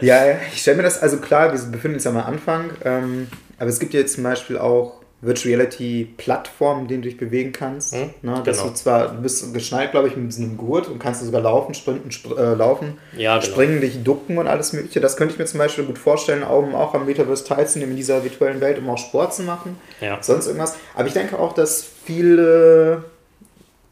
ja, 0.00 0.38
ich 0.52 0.60
stelle 0.60 0.78
mir 0.78 0.82
das, 0.84 1.00
also 1.00 1.18
klar, 1.18 1.52
wir 1.52 1.70
befinden 1.70 1.96
uns 1.96 2.04
ja 2.04 2.12
am 2.12 2.16
Anfang, 2.16 2.70
ähm, 2.84 3.28
aber 3.58 3.68
es 3.68 3.78
gibt 3.78 3.92
ja 3.92 4.00
jetzt 4.00 4.14
zum 4.14 4.24
Beispiel 4.24 4.56
auch 4.56 4.99
Virtual 5.22 5.54
Reality 5.54 6.08
Plattformen, 6.16 6.88
denen 6.88 7.02
du 7.02 7.08
dich 7.08 7.18
bewegen 7.18 7.52
kannst. 7.52 7.94
Hm, 7.94 8.10
ne? 8.22 8.42
Dass 8.44 8.58
genau. 8.58 8.70
du 8.70 8.74
zwar, 8.74 9.08
du 9.08 9.20
bist 9.20 9.52
geschnallt, 9.52 9.90
glaube 9.90 10.08
ich, 10.08 10.16
mit 10.16 10.34
einem 10.36 10.56
Gurt 10.56 10.88
und 10.88 10.98
kannst 10.98 11.20
du 11.20 11.26
sogar 11.26 11.42
laufen, 11.42 11.74
sprinten, 11.74 12.08
sp 12.08 12.32
äh, 12.38 12.54
laufen, 12.54 12.98
ja, 13.16 13.38
genau. 13.38 13.52
springen, 13.52 13.80
dich 13.82 14.02
ducken 14.02 14.38
und 14.38 14.46
alles 14.46 14.72
mögliche. 14.72 15.00
Das 15.00 15.16
könnte 15.16 15.34
ich 15.34 15.38
mir 15.38 15.44
zum 15.44 15.58
Beispiel 15.58 15.84
gut 15.84 15.98
vorstellen, 15.98 16.42
um 16.42 16.74
auch 16.74 16.94
am 16.94 17.04
Metaverse 17.04 17.44
teilzunehmen 17.44 17.92
in 17.92 17.96
dieser 17.98 18.24
virtuellen 18.24 18.62
Welt, 18.62 18.78
um 18.78 18.88
auch 18.88 18.98
Sport 18.98 19.34
zu 19.34 19.42
machen. 19.42 19.76
Ja. 20.00 20.18
Sonst 20.22 20.46
irgendwas. 20.46 20.76
Aber 20.94 21.06
ich 21.06 21.14
denke 21.14 21.38
auch, 21.38 21.52
dass 21.52 21.84
viele 22.04 23.04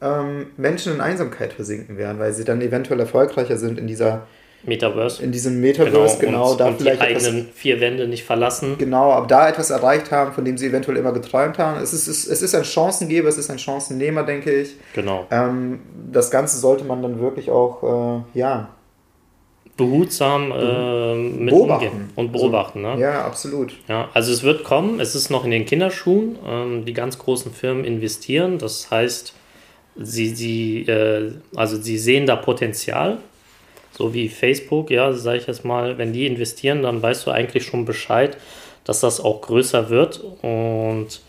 ähm, 0.01 0.47
Menschen 0.57 0.95
in 0.95 1.01
Einsamkeit 1.03 1.53
versinken 1.53 1.99
werden, 1.99 2.19
weil 2.19 2.33
sie 2.33 2.45
dann 2.45 2.63
eventuell 2.63 3.01
erfolgreicher 3.01 3.59
sind 3.59 3.79
in 3.79 3.87
dieser 3.87 4.27
Metaverse. 4.65 5.23
In 5.23 5.31
diesem 5.31 5.61
Metaverse, 5.61 6.19
genau. 6.19 6.31
genau 6.31 6.51
und, 6.51 6.61
da 6.61 6.67
und 6.67 6.79
vielleicht 6.79 7.01
die 7.01 7.07
eigenen 7.07 7.39
etwas, 7.43 7.55
vier 7.55 7.81
Wände 7.81 8.09
nicht 8.09 8.25
verlassen. 8.25 8.77
Genau, 8.79 9.13
aber 9.13 9.27
da 9.27 9.49
etwas 9.49 9.71
erreicht 9.71 10.11
haben, 10.11 10.33
von 10.33 10.45
dem 10.45 10.59
sie 10.59 10.67
eventuell 10.67 10.97
immer 10.97 11.13
geträumt 11.13 11.59
haben. 11.59 11.81
Es 11.81 11.93
ist, 11.93 12.09
es, 12.09 12.27
es 12.27 12.43
ist 12.43 12.55
ein 12.55 12.65
Chancengeber, 12.65 13.29
es 13.29 13.39
ist 13.39 13.51
ein 13.51 13.59
Chancennehmer, 13.59 14.25
denke 14.25 14.53
ich. 14.53 14.75
Genau. 14.95 15.27
Ähm, 15.31 15.81
das 16.11 16.31
Ganze 16.31 16.59
sollte 16.59 16.85
man 16.85 17.03
dann 17.03 17.21
wirklich 17.21 17.51
auch, 17.51 18.25
äh, 18.35 18.39
ja. 18.39 18.71
Behutsam 19.77 20.51
äh, 20.51 21.15
mit 21.15 21.55
beobachten. 21.55 22.11
und 22.17 22.33
beobachten. 22.33 22.83
Ne? 22.83 22.99
Ja, 22.99 23.25
absolut. 23.25 23.75
Ja, 23.87 24.09
also 24.13 24.33
es 24.33 24.43
wird 24.43 24.65
kommen, 24.65 24.99
es 24.99 25.15
ist 25.15 25.31
noch 25.31 25.45
in 25.45 25.53
den 25.53 25.67
Kinderschuhen. 25.67 26.37
Ähm, 26.45 26.85
die 26.85 26.95
ganz 26.95 27.17
großen 27.17 27.53
Firmen 27.53 27.85
investieren. 27.85 28.59
Das 28.59 28.91
heißt, 28.91 29.35
sie, 29.95 30.35
sie, 30.35 30.81
äh, 30.81 31.31
also 31.55 31.81
sie 31.81 31.97
sehen 31.97 32.27
da 32.27 32.35
Potenzial 32.35 33.19
so 33.99 34.15
wie 34.15 34.29
Facebook, 34.29 34.93
ja, 34.93 35.13
sage 35.13 35.39
ich 35.39 35.49
jetzt 35.49 35.65
mal, 35.65 35.99
wenn 35.99 36.13
die 36.13 36.25
investieren, 36.25 36.85
dann 36.85 37.03
weißt 37.03 37.27
du 37.27 37.33
eigentlich 37.33 37.65
schon 37.65 37.85
Bescheid, 37.85 38.37
dass 38.85 39.01
das 39.01 39.21
auch 39.21 39.41
größer 39.41 39.91
wird. 39.91 40.23
Und 40.41 41.21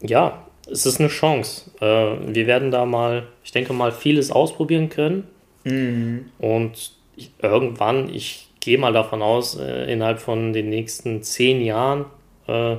ja, 0.00 0.46
es 0.70 0.86
ist 0.86 1.00
eine 1.00 1.08
Chance. 1.08 1.72
Äh, 1.80 2.32
wir 2.32 2.46
werden 2.46 2.70
da 2.70 2.86
mal, 2.86 3.26
ich 3.42 3.50
denke 3.50 3.72
mal, 3.72 3.90
vieles 3.90 4.30
ausprobieren 4.30 4.88
können. 4.88 5.26
Mhm. 5.64 6.30
Und 6.38 6.92
ich, 7.16 7.32
irgendwann, 7.42 8.14
ich 8.14 8.46
gehe 8.60 8.78
mal 8.78 8.92
davon 8.92 9.20
aus, 9.20 9.58
äh, 9.58 9.92
innerhalb 9.92 10.20
von 10.20 10.52
den 10.52 10.68
nächsten 10.68 11.24
zehn 11.24 11.60
Jahren 11.60 12.04
äh, 12.46 12.76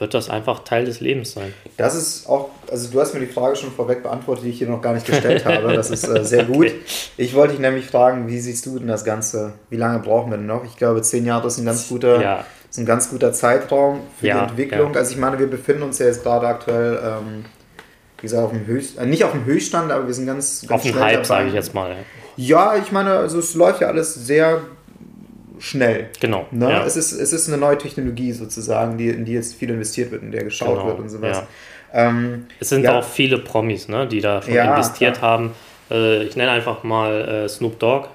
wird 0.00 0.14
das 0.14 0.30
einfach 0.30 0.64
Teil 0.64 0.86
des 0.86 1.00
Lebens 1.00 1.32
sein. 1.32 1.52
Das 1.76 1.94
ist 1.94 2.28
auch, 2.28 2.48
also 2.70 2.90
du 2.90 3.00
hast 3.00 3.12
mir 3.12 3.20
die 3.20 3.26
Frage 3.26 3.56
schon 3.56 3.70
vorweg 3.70 4.02
beantwortet, 4.02 4.44
die 4.44 4.50
ich 4.50 4.58
hier 4.58 4.68
noch 4.68 4.80
gar 4.80 4.94
nicht 4.94 5.06
gestellt 5.06 5.44
habe. 5.44 5.74
Das 5.74 5.90
ist 5.90 6.08
äh, 6.08 6.24
sehr 6.24 6.44
gut. 6.46 6.66
Okay. 6.66 6.80
Ich 7.18 7.34
wollte 7.34 7.52
dich 7.52 7.60
nämlich 7.60 7.86
fragen, 7.86 8.26
wie 8.26 8.40
siehst 8.40 8.64
du 8.66 8.78
denn 8.78 8.88
das 8.88 9.04
Ganze? 9.04 9.52
Wie 9.68 9.76
lange 9.76 9.98
brauchen 9.98 10.30
wir 10.30 10.38
denn 10.38 10.46
noch? 10.46 10.64
Ich 10.64 10.76
glaube, 10.76 11.02
zehn 11.02 11.26
Jahre 11.26 11.46
ist 11.48 11.58
ein 11.58 11.66
ganz 11.66 11.88
guter, 11.88 12.20
ja. 12.20 12.44
ist 12.68 12.78
ein 12.78 12.86
ganz 12.86 13.10
guter 13.10 13.32
Zeitraum 13.32 14.00
für 14.18 14.26
ja, 14.26 14.44
die 14.44 14.50
Entwicklung. 14.50 14.94
Ja. 14.94 15.00
Also 15.00 15.12
ich 15.12 15.18
meine, 15.18 15.38
wir 15.38 15.48
befinden 15.48 15.82
uns 15.82 15.98
ja 15.98 16.06
jetzt 16.06 16.22
gerade 16.22 16.46
aktuell, 16.46 16.98
ähm, 17.04 17.44
wie 18.18 18.22
gesagt, 18.22 18.42
auf 18.42 18.52
dem 18.52 18.66
Höchst, 18.66 18.98
äh, 18.98 19.04
nicht 19.04 19.24
auf 19.24 19.32
dem 19.32 19.44
Höchststand, 19.44 19.92
aber 19.92 20.06
wir 20.06 20.14
sind 20.14 20.26
ganz, 20.26 20.62
ganz 20.66 20.72
auf 20.72 20.82
dem 20.82 20.98
Hype, 20.98 21.26
sage 21.26 21.48
ich 21.48 21.54
jetzt 21.54 21.74
mal. 21.74 21.94
Ja, 22.36 22.74
ich 22.76 22.90
meine, 22.90 23.10
also 23.10 23.38
es 23.38 23.54
läuft 23.54 23.82
ja 23.82 23.88
alles 23.88 24.14
sehr 24.14 24.62
schnell. 25.60 26.08
Genau. 26.20 26.46
Ne? 26.50 26.70
Ja. 26.70 26.84
Es, 26.84 26.96
ist, 26.96 27.12
es 27.12 27.32
ist 27.32 27.48
eine 27.48 27.58
neue 27.58 27.78
Technologie 27.78 28.32
sozusagen, 28.32 28.98
die, 28.98 29.08
in 29.08 29.24
die 29.24 29.32
jetzt 29.32 29.54
viel 29.54 29.70
investiert 29.70 30.10
wird, 30.10 30.22
in 30.22 30.32
der 30.32 30.44
geschaut 30.44 30.76
genau. 30.76 30.86
wird 30.86 30.98
und 30.98 31.08
sowas. 31.08 31.42
Ja. 31.92 32.08
Ähm, 32.08 32.46
es 32.58 32.68
sind 32.68 32.84
ja. 32.84 32.98
auch 32.98 33.04
viele 33.04 33.38
Promis, 33.38 33.88
ne, 33.88 34.06
die 34.06 34.20
da 34.20 34.42
schon 34.42 34.54
investiert 34.54 35.18
klar. 35.18 35.30
haben. 35.30 35.50
Äh, 35.90 36.24
ich 36.24 36.36
nenne 36.36 36.50
einfach 36.52 36.82
mal 36.82 37.44
äh, 37.44 37.48
Snoop 37.48 37.78
Dogg, 37.78 38.08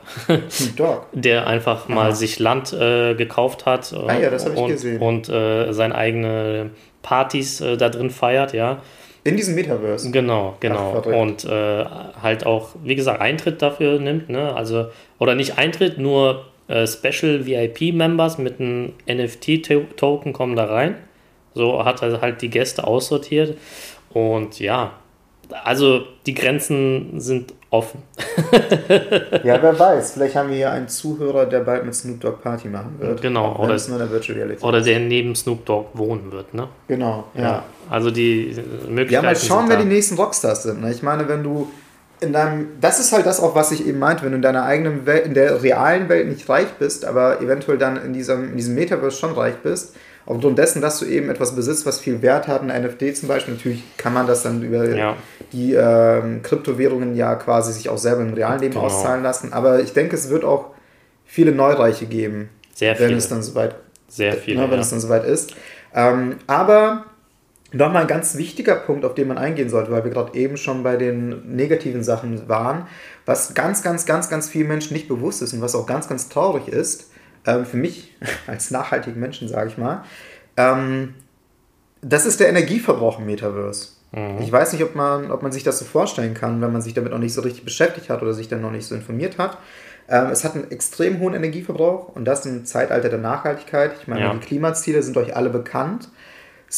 Snoop 0.49 0.75
Dogg. 0.77 1.01
der 1.13 1.47
einfach 1.47 1.87
mal 1.87 2.07
Aha. 2.07 2.15
sich 2.15 2.39
Land 2.39 2.73
äh, 2.73 3.15
gekauft 3.15 3.65
hat 3.65 3.93
ah, 3.93 4.17
ja, 4.17 4.29
das 4.29 4.45
und, 4.45 4.57
ich 4.57 4.67
gesehen. 4.67 5.01
und 5.01 5.29
äh, 5.29 5.73
seine 5.73 5.95
eigene 5.95 6.71
Partys 7.01 7.61
äh, 7.61 7.77
da 7.77 7.89
drin 7.89 8.09
feiert, 8.09 8.53
ja. 8.53 8.81
In 9.23 9.35
diesem 9.35 9.55
Metaverse. 9.55 10.11
Genau, 10.11 10.55
genau. 10.59 11.01
Ach, 11.01 11.05
und 11.07 11.45
äh, 11.45 11.85
halt 12.21 12.45
auch, 12.45 12.75
wie 12.83 12.95
gesagt, 12.95 13.21
Eintritt 13.21 13.61
dafür 13.61 13.99
nimmt, 13.99 14.29
ne? 14.29 14.55
Also, 14.55 14.89
oder 15.17 15.33
nicht 15.33 15.57
Eintritt, 15.57 15.97
nur 15.97 16.45
äh, 16.67 16.87
Special 16.87 17.45
VIP-Members 17.45 18.37
mit 18.37 18.59
einem 18.59 18.93
NFT-Token 19.09 20.33
kommen 20.33 20.55
da 20.55 20.65
rein. 20.65 20.95
So 21.53 21.85
hat 21.85 22.01
er 22.01 22.21
halt 22.21 22.41
die 22.41 22.49
Gäste 22.49 22.85
aussortiert. 22.85 23.57
Und 24.09 24.59
ja, 24.59 24.93
also 25.63 26.01
die 26.25 26.33
Grenzen 26.33 27.19
sind 27.19 27.53
offen. 27.69 28.01
ja, 29.43 29.61
wer 29.61 29.77
weiß. 29.77 30.13
Vielleicht 30.13 30.35
haben 30.35 30.49
wir 30.49 30.55
hier 30.55 30.71
einen 30.71 30.87
Zuhörer, 30.87 31.45
der 31.45 31.59
bald 31.59 31.85
mit 31.85 31.93
Snoop 31.93 32.19
Dogg 32.21 32.41
Party 32.41 32.67
machen 32.67 32.95
wird. 32.99 33.21
Genau. 33.21 33.55
Oder, 33.57 33.77
oder 34.61 34.81
der 34.81 34.99
neben 34.99 35.35
Snoop 35.35 35.65
Dogg 35.65 35.89
wohnen 35.93 36.31
wird. 36.31 36.53
Ne? 36.53 36.67
Genau, 36.87 37.25
ja. 37.35 37.41
ja. 37.41 37.63
Also 37.89 38.11
die 38.11 38.55
Möglichkeiten. 38.87 39.11
Ja, 39.13 39.21
mal 39.21 39.35
schauen, 39.35 39.65
wer 39.69 39.77
die 39.77 39.85
nächsten 39.85 40.15
Rockstars 40.15 40.63
sind. 40.63 40.81
Ne? 40.81 40.91
Ich 40.91 41.03
meine, 41.03 41.27
wenn 41.27 41.43
du 41.43 41.69
in 42.21 42.33
deinem, 42.33 42.67
das 42.79 42.99
ist 42.99 43.11
halt 43.11 43.25
das 43.25 43.39
auch, 43.39 43.55
was 43.55 43.71
ich 43.71 43.85
eben 43.85 43.99
meinte, 43.99 44.23
wenn 44.23 44.31
du 44.31 44.37
in 44.37 44.41
deiner 44.41 44.63
eigenen 44.63 45.05
Welt, 45.05 45.25
in 45.25 45.33
der 45.33 45.61
realen 45.61 46.09
Welt 46.09 46.27
nicht 46.27 46.47
reich 46.49 46.67
bist, 46.79 47.05
aber 47.05 47.41
eventuell 47.41 47.77
dann 47.77 47.97
in 47.97 48.13
diesem, 48.13 48.51
in 48.51 48.57
diesem 48.57 48.75
Metaverse 48.75 49.17
schon 49.17 49.33
reich 49.33 49.55
bist, 49.63 49.95
aufgrund 50.25 50.57
dessen, 50.57 50.81
dass 50.81 50.99
du 50.99 51.05
eben 51.05 51.29
etwas 51.29 51.55
besitzt, 51.55 51.85
was 51.85 51.99
viel 51.99 52.21
Wert 52.21 52.47
hat, 52.47 52.61
ein 52.61 52.83
NFT 52.83 53.15
zum 53.17 53.27
Beispiel, 53.27 53.55
natürlich 53.55 53.83
kann 53.97 54.13
man 54.13 54.27
das 54.27 54.43
dann 54.43 54.63
über 54.63 54.89
ja. 54.89 55.15
die 55.51 55.73
ähm, 55.73 56.41
Kryptowährungen 56.41 57.15
ja 57.15 57.35
quasi 57.35 57.73
sich 57.73 57.89
auch 57.89 57.97
selber 57.97 58.21
im 58.21 58.33
realen 58.33 58.59
Leben 58.59 58.73
genau. 58.73 58.85
auszahlen 58.85 59.21
lassen, 59.21 59.53
aber 59.53 59.81
ich 59.81 59.93
denke, 59.93 60.15
es 60.15 60.29
wird 60.29 60.43
auch 60.43 60.71
viele 61.25 61.51
Neureiche 61.51 62.05
geben, 62.05 62.49
Sehr 62.73 62.97
wenn 62.99 63.07
viele. 63.07 63.17
es 63.17 63.29
dann 63.29 63.43
soweit, 63.43 63.75
Sehr 64.07 64.33
viele, 64.33 64.61
ne, 64.61 64.69
wenn 64.69 64.77
ja. 64.77 64.81
es 64.81 64.89
dann 64.89 64.99
soweit 64.99 65.25
ist. 65.25 65.53
Ähm, 65.93 66.37
aber 66.47 67.05
Nochmal 67.75 68.03
ein 68.03 68.07
ganz 68.07 68.37
wichtiger 68.37 68.75
Punkt, 68.75 69.03
auf 69.03 69.15
den 69.15 69.27
man 69.27 69.37
eingehen 69.37 69.69
sollte, 69.69 69.91
weil 69.91 70.05
wir 70.05 70.11
gerade 70.11 70.33
eben 70.37 70.55
schon 70.55 70.83
bei 70.83 70.95
den 70.95 71.55
negativen 71.55 72.05
Sachen 72.05 72.47
waren, 72.47 72.87
was 73.25 73.53
ganz, 73.53 73.83
ganz, 73.83 74.05
ganz, 74.05 74.29
ganz 74.29 74.47
vielen 74.47 74.69
Menschen 74.69 74.93
nicht 74.93 75.09
bewusst 75.09 75.41
ist 75.41 75.51
und 75.51 75.61
was 75.61 75.75
auch 75.75 75.85
ganz, 75.85 76.07
ganz 76.07 76.29
traurig 76.29 76.69
ist, 76.69 77.11
ähm, 77.45 77.65
für 77.65 77.75
mich 77.75 78.15
als 78.47 78.71
nachhaltigen 78.71 79.19
Menschen, 79.19 79.49
sage 79.49 79.69
ich 79.69 79.77
mal, 79.77 80.03
ähm, 80.55 81.15
das 82.01 82.25
ist 82.25 82.39
der 82.39 82.47
Energieverbrauch 82.47 83.19
im 83.19 83.25
Metaverse. 83.25 83.89
Mhm. 84.13 84.39
Ich 84.39 84.49
weiß 84.49 84.71
nicht, 84.71 84.83
ob 84.83 84.95
man, 84.95 85.29
ob 85.29 85.43
man 85.43 85.51
sich 85.51 85.63
das 85.63 85.77
so 85.77 85.83
vorstellen 85.83 86.33
kann, 86.33 86.61
wenn 86.61 86.71
man 86.71 86.81
sich 86.81 86.93
damit 86.93 87.11
noch 87.11 87.19
nicht 87.19 87.33
so 87.33 87.41
richtig 87.41 87.65
beschäftigt 87.65 88.09
hat 88.09 88.21
oder 88.21 88.33
sich 88.33 88.47
dann 88.47 88.61
noch 88.61 88.71
nicht 88.71 88.85
so 88.85 88.95
informiert 88.95 89.37
hat. 89.37 89.57
Ähm, 90.07 90.27
es 90.27 90.45
hat 90.45 90.55
einen 90.55 90.71
extrem 90.71 91.19
hohen 91.19 91.33
Energieverbrauch 91.33 92.15
und 92.15 92.23
das 92.23 92.45
im 92.45 92.65
Zeitalter 92.65 93.09
der 93.09 93.19
Nachhaltigkeit. 93.19 93.91
Ich 93.99 94.07
meine, 94.07 94.21
ja. 94.21 94.33
die 94.33 94.39
Klimaziele 94.39 95.03
sind 95.03 95.17
euch 95.17 95.35
alle 95.35 95.49
bekannt 95.49 96.09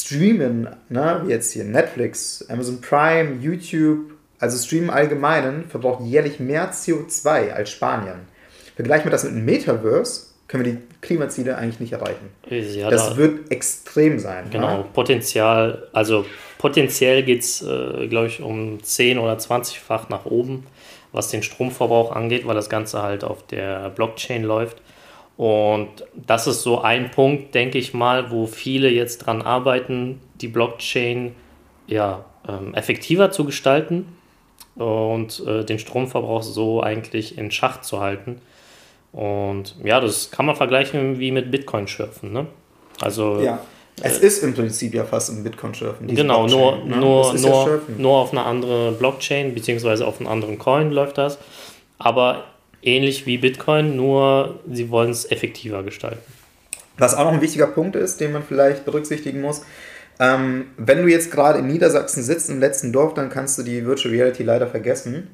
streamen, 0.01 0.67
ne, 0.89 1.21
wie 1.25 1.31
jetzt 1.31 1.51
hier 1.53 1.63
Netflix, 1.63 2.45
Amazon 2.49 2.81
Prime, 2.81 3.38
YouTube, 3.41 4.12
also 4.39 4.57
Stream 4.57 4.89
Allgemeinen, 4.89 5.65
verbraucht 5.67 6.03
jährlich 6.03 6.39
mehr 6.39 6.71
CO2 6.71 7.51
als 7.51 7.71
Spanien. 7.71 8.27
Vergleichen 8.75 9.05
wir 9.05 9.12
das 9.12 9.23
mit 9.23 9.33
einem 9.33 9.45
Metaverse, 9.45 10.27
können 10.47 10.65
wir 10.65 10.73
die 10.73 10.79
Klimaziele 11.01 11.57
eigentlich 11.57 11.79
nicht 11.79 11.93
erreichen. 11.93 12.29
Ja, 12.49 12.89
das 12.89 13.10
da, 13.10 13.17
wird 13.17 13.51
extrem 13.51 14.19
sein. 14.19 14.45
Genau, 14.51 14.77
ne? 14.77 14.86
Potenzial, 14.93 15.88
also 15.93 16.25
potenziell 16.57 17.23
geht 17.23 17.41
es, 17.41 17.62
äh, 17.62 18.07
glaube 18.07 18.27
ich, 18.27 18.41
um 18.41 18.81
10 18.81 19.17
oder 19.17 19.33
20-fach 19.38 20.10
nach 20.10 20.25
oben, 20.25 20.65
was 21.12 21.29
den 21.29 21.43
Stromverbrauch 21.43 22.15
angeht, 22.15 22.45
weil 22.47 22.55
das 22.55 22.69
Ganze 22.69 23.01
halt 23.01 23.23
auf 23.23 23.45
der 23.47 23.89
Blockchain 23.89 24.43
läuft. 24.43 24.81
Und 25.38 25.89
das 26.15 26.47
ist 26.47 26.63
so 26.63 26.82
ein 26.82 27.12
Punkt, 27.12 27.54
denke 27.54 27.78
ich 27.78 27.93
mal, 27.93 28.32
wo 28.32 28.47
viele 28.47 28.89
jetzt 28.89 29.19
dran 29.19 29.43
arbeiten, 29.43 30.19
die 30.41 30.47
Blockchain 30.47 31.36
ja, 31.86 32.26
ähm, 32.47 32.73
effektiver 32.73 33.32
zu 33.32 33.45
gestalten 33.45 34.08
und 34.76 35.43
äh, 35.45 35.63
den 35.63 35.78
Stromverbrauch 35.78 36.41
so 36.41 36.82
eigentlich 36.82 37.38
in 37.38 37.52
Schach 37.52 37.82
zu 37.82 38.00
halten. 38.00 38.41
Und 39.12 39.76
ja, 39.84 40.00
das 40.00 40.32
kann 40.32 40.45
man 40.45 40.56
vergleichen 40.56 41.19
wie 41.19 41.32
mit 41.32 41.52
Bitcoin-Schürfen. 41.52 42.34
Ne? 42.34 42.47
Also, 43.00 43.39
ja, 43.39 43.60
es 44.02 44.19
äh, 44.19 44.28
ist 44.28 44.43
im 44.43 44.54
Prinzip 44.54 44.93
ja 44.93 45.06
fast 45.06 45.32
ein 45.32 45.43
Bitcoin-Schürfen. 45.43 46.08
Genau, 46.08 46.47
nur, 46.47 46.78
ne? 46.78 46.97
nur, 46.97 47.34
nur, 47.34 47.36
ja 47.36 47.80
nur 47.97 48.17
auf 48.17 48.32
eine 48.32 48.43
andere 48.43 48.91
Blockchain 48.91 49.54
beziehungsweise 49.54 50.06
auf 50.06 50.19
einen 50.19 50.28
anderen 50.28 50.58
Coin 50.58 50.91
läuft 50.91 51.17
das. 51.17 51.38
Aber 52.00 52.43
ähnlich 52.88 53.26
wie 53.26 53.38
Bitcoin, 53.38 53.95
nur 53.95 54.60
sie 54.71 54.89
wollen 54.89 55.12
es 55.12 55.30
effektiver 55.30 55.84
gestalten. 55.84 56.21
Was 56.97 57.13
auch 57.13 57.26
noch 57.26 57.34
ein 57.34 57.41
wichtiger 57.41 57.67
Punkt 57.67 57.95
ist, 57.95 58.19
den 58.19 58.32
man 58.32 58.41
vielleicht 58.41 58.86
berücksichtigen 58.86 59.41
muss, 59.41 59.62
ähm, 60.19 60.67
wenn 60.78 61.04
du 61.04 61.08
jetzt 61.08 61.32
gerade 61.32 61.60
in 61.60 61.67
Niedersachsen 61.67 62.23
sitzt, 62.23 62.50
im 62.50 62.60
letzten 62.60 62.91
Dorf, 62.91 63.13
dann 63.13 63.30
kannst 63.30 63.58
du 63.60 63.63
die 63.63 63.86
Virtual 63.86 64.13
Reality 64.13 64.43
leider 64.43 64.65
vergessen. 64.65 65.28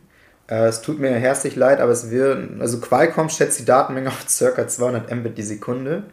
Äh, 0.47 0.65
es 0.65 0.81
tut 0.81 0.99
mir 0.99 1.11
herzlich 1.11 1.55
leid, 1.55 1.79
aber 1.79 1.91
es 1.91 2.11
wird, 2.11 2.59
also 2.59 2.79
Qualcomm 2.79 3.29
schätzt 3.29 3.59
die 3.59 3.65
Datenmenge 3.65 4.09
auf 4.09 4.25
ca. 4.25 4.67
200 4.67 5.09
Mbit 5.15 5.37
die 5.37 5.43
Sekunde. 5.43 6.03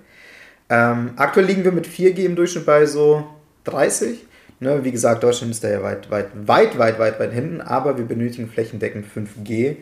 Ähm, 0.69 1.13
aktuell 1.17 1.47
liegen 1.47 1.65
wir 1.65 1.73
mit 1.73 1.89
4G 1.89 2.19
im 2.25 2.37
Durchschnitt 2.37 2.67
bei 2.67 2.87
so 2.87 3.27
30. 3.65 4.27
Ne, 4.61 4.85
wie 4.85 4.93
gesagt, 4.93 5.23
Deutschland 5.23 5.53
ist 5.53 5.65
da 5.65 5.71
ja 5.71 5.83
weit, 5.83 6.11
weit, 6.11 6.29
weit, 6.35 6.79
weit, 6.79 6.99
weit, 6.99 7.19
weit 7.19 7.33
hinten, 7.33 7.63
aber 7.63 7.97
wir 7.97 8.05
benötigen 8.05 8.47
flächendeckend 8.47 9.07
5G, 9.07 9.77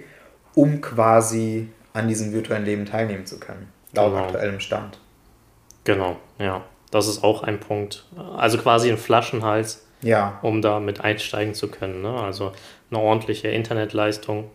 um 0.55 0.81
quasi 0.81 1.69
an 1.93 2.09
diesem 2.09 2.33
virtuellen 2.33 2.65
Leben 2.65 2.87
teilnehmen 2.87 3.27
zu 3.27 3.41
können. 3.41 3.69
Laut 3.93 4.13
genau. 4.13 4.25
aktuellem 4.25 4.61
Stand. 4.61 4.99
Genau, 5.85 6.17
ja. 6.39 6.63
Das 6.91 7.07
ist 7.07 7.23
auch 7.23 7.43
ein 7.43 7.61
Punkt. 7.61 8.07
Also 8.37 8.57
quasi 8.59 8.91
ein 8.91 8.97
Flaschenhals, 8.97 9.87
ja. 10.01 10.39
um 10.43 10.63
da 10.63 10.81
mit 10.81 11.01
einsteigen 11.03 11.55
zu 11.55 11.69
können. 11.69 12.01
Ne? 12.01 12.11
Also 12.11 12.53
eine 12.91 13.01
ordentliche 13.01 13.49
Internetleistung, 13.49 14.51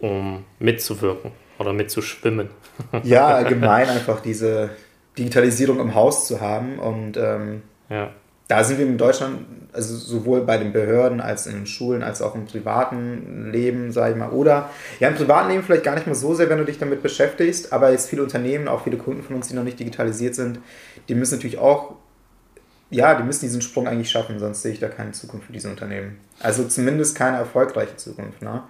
um 0.00 0.44
mitzuwirken 0.58 1.32
oder 1.58 1.72
mitzuschwimmen. 1.72 2.50
Ja, 3.04 3.28
allgemein 3.28 3.88
einfach 3.88 4.20
diese 4.20 4.68
Digitalisierung 5.16 5.80
im 5.80 5.94
Haus 5.94 6.26
zu 6.26 6.42
haben 6.42 6.78
und 6.78 7.16
ähm, 7.16 7.62
ja 7.88 8.10
da 8.48 8.62
sind 8.62 8.78
wir 8.78 8.86
in 8.86 8.96
Deutschland, 8.96 9.40
also 9.72 9.96
sowohl 9.96 10.42
bei 10.42 10.56
den 10.56 10.72
Behörden 10.72 11.20
als 11.20 11.46
in 11.46 11.54
den 11.54 11.66
Schulen, 11.66 12.02
als 12.02 12.22
auch 12.22 12.34
im 12.34 12.46
privaten 12.46 13.50
Leben, 13.50 13.90
sage 13.90 14.12
ich 14.12 14.18
mal, 14.18 14.30
oder 14.30 14.70
ja, 15.00 15.08
im 15.08 15.16
privaten 15.16 15.50
Leben 15.50 15.64
vielleicht 15.64 15.84
gar 15.84 15.94
nicht 15.96 16.06
mal 16.06 16.14
so 16.14 16.34
sehr, 16.34 16.48
wenn 16.48 16.58
du 16.58 16.64
dich 16.64 16.78
damit 16.78 17.02
beschäftigst, 17.02 17.72
aber 17.72 17.90
jetzt 17.90 18.08
viele 18.08 18.22
Unternehmen, 18.22 18.68
auch 18.68 18.84
viele 18.84 18.98
Kunden 18.98 19.22
von 19.22 19.36
uns, 19.36 19.48
die 19.48 19.54
noch 19.54 19.64
nicht 19.64 19.80
digitalisiert 19.80 20.34
sind, 20.34 20.60
die 21.08 21.14
müssen 21.14 21.34
natürlich 21.34 21.58
auch, 21.58 21.96
ja, 22.90 23.14
die 23.16 23.24
müssen 23.24 23.40
diesen 23.40 23.62
Sprung 23.62 23.88
eigentlich 23.88 24.10
schaffen, 24.10 24.38
sonst 24.38 24.62
sehe 24.62 24.72
ich 24.72 24.78
da 24.78 24.88
keine 24.88 25.10
Zukunft 25.10 25.46
für 25.46 25.52
diese 25.52 25.68
Unternehmen. 25.68 26.18
Also 26.40 26.64
zumindest 26.64 27.16
keine 27.16 27.38
erfolgreiche 27.38 27.96
Zukunft, 27.96 28.42
ne? 28.42 28.62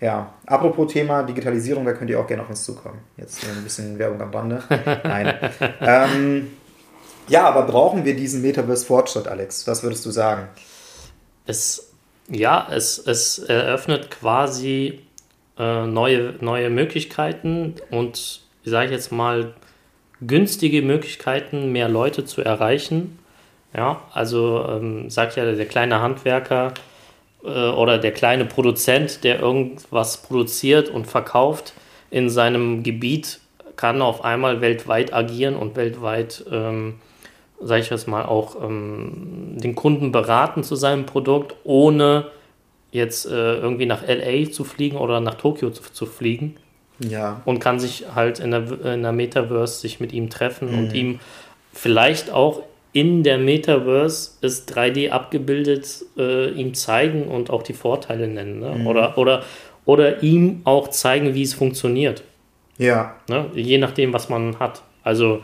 Ja, 0.00 0.34
apropos 0.46 0.92
Thema 0.92 1.22
Digitalisierung, 1.22 1.84
da 1.84 1.92
könnt 1.92 2.10
ihr 2.10 2.18
auch 2.18 2.26
gerne 2.26 2.42
auf 2.42 2.50
uns 2.50 2.64
zukommen. 2.64 2.98
Jetzt 3.16 3.44
ein 3.44 3.62
bisschen 3.62 3.98
Werbung 3.98 4.20
am 4.20 4.30
Rande. 4.30 4.62
Nein. 5.04 5.34
ähm, 5.80 6.46
ja, 7.28 7.48
aber 7.48 7.62
brauchen 7.62 8.04
wir 8.04 8.14
diesen 8.14 8.42
Metaverse-Fortschritt, 8.42 9.28
Alex? 9.28 9.66
Was 9.66 9.82
würdest 9.82 10.04
du 10.06 10.10
sagen? 10.10 10.48
Es, 11.46 11.92
ja, 12.28 12.66
es, 12.70 12.98
es 12.98 13.38
eröffnet 13.38 14.10
quasi 14.10 15.00
äh, 15.58 15.86
neue, 15.86 16.34
neue 16.40 16.70
Möglichkeiten 16.70 17.74
und, 17.90 18.40
sage 18.64 18.86
ich 18.86 18.92
jetzt 18.92 19.12
mal, 19.12 19.54
günstige 20.20 20.82
Möglichkeiten, 20.82 21.72
mehr 21.72 21.88
Leute 21.88 22.24
zu 22.24 22.42
erreichen. 22.42 23.18
Ja, 23.76 24.02
also 24.12 24.64
ähm, 24.68 25.10
sagt 25.10 25.36
ja 25.36 25.50
der 25.50 25.66
kleine 25.66 26.00
Handwerker 26.00 26.74
äh, 27.44 27.48
oder 27.48 27.98
der 27.98 28.12
kleine 28.12 28.44
Produzent, 28.44 29.24
der 29.24 29.40
irgendwas 29.40 30.18
produziert 30.18 30.88
und 30.88 31.06
verkauft 31.06 31.72
in 32.10 32.30
seinem 32.30 32.84
Gebiet, 32.84 33.40
kann 33.76 34.00
auf 34.00 34.24
einmal 34.24 34.60
weltweit 34.60 35.12
agieren 35.12 35.56
und 35.56 35.74
weltweit 35.74 36.44
ähm, 36.50 37.00
sage 37.60 37.80
ich 37.82 37.90
jetzt 37.90 38.08
mal, 38.08 38.24
auch 38.24 38.62
ähm, 38.62 39.56
den 39.56 39.74
Kunden 39.74 40.12
beraten 40.12 40.62
zu 40.62 40.76
seinem 40.76 41.06
Produkt, 41.06 41.54
ohne 41.64 42.26
jetzt 42.90 43.26
äh, 43.26 43.56
irgendwie 43.56 43.86
nach 43.86 44.02
LA 44.06 44.50
zu 44.50 44.64
fliegen 44.64 44.96
oder 44.96 45.20
nach 45.20 45.34
Tokio 45.34 45.70
zu, 45.70 45.82
zu, 45.82 46.06
fliegen. 46.06 46.56
Ja. 47.00 47.42
Und 47.44 47.58
kann 47.58 47.80
sich 47.80 48.04
halt 48.14 48.38
in 48.38 48.52
der, 48.52 48.94
in 48.94 49.02
der 49.02 49.12
Metaverse 49.12 49.80
sich 49.80 49.98
mit 49.98 50.12
ihm 50.12 50.30
treffen 50.30 50.70
mhm. 50.70 50.78
und 50.78 50.94
ihm 50.94 51.20
vielleicht 51.72 52.30
auch 52.30 52.62
in 52.92 53.24
der 53.24 53.38
Metaverse 53.38 54.30
ist 54.40 54.72
3D 54.72 55.10
abgebildet, 55.10 56.04
äh, 56.16 56.50
ihm 56.50 56.74
zeigen 56.74 57.26
und 57.26 57.50
auch 57.50 57.64
die 57.64 57.72
Vorteile 57.72 58.28
nennen. 58.28 58.60
Ne? 58.60 58.76
Mhm. 58.78 58.86
Oder, 58.86 59.18
oder, 59.18 59.42
oder 59.84 60.22
ihm 60.22 60.60
auch 60.62 60.88
zeigen, 60.88 61.34
wie 61.34 61.42
es 61.42 61.54
funktioniert. 61.54 62.22
Ja. 62.78 63.16
Ne? 63.28 63.46
Je 63.54 63.78
nachdem, 63.78 64.12
was 64.12 64.28
man 64.28 64.60
hat. 64.60 64.82
Also 65.02 65.42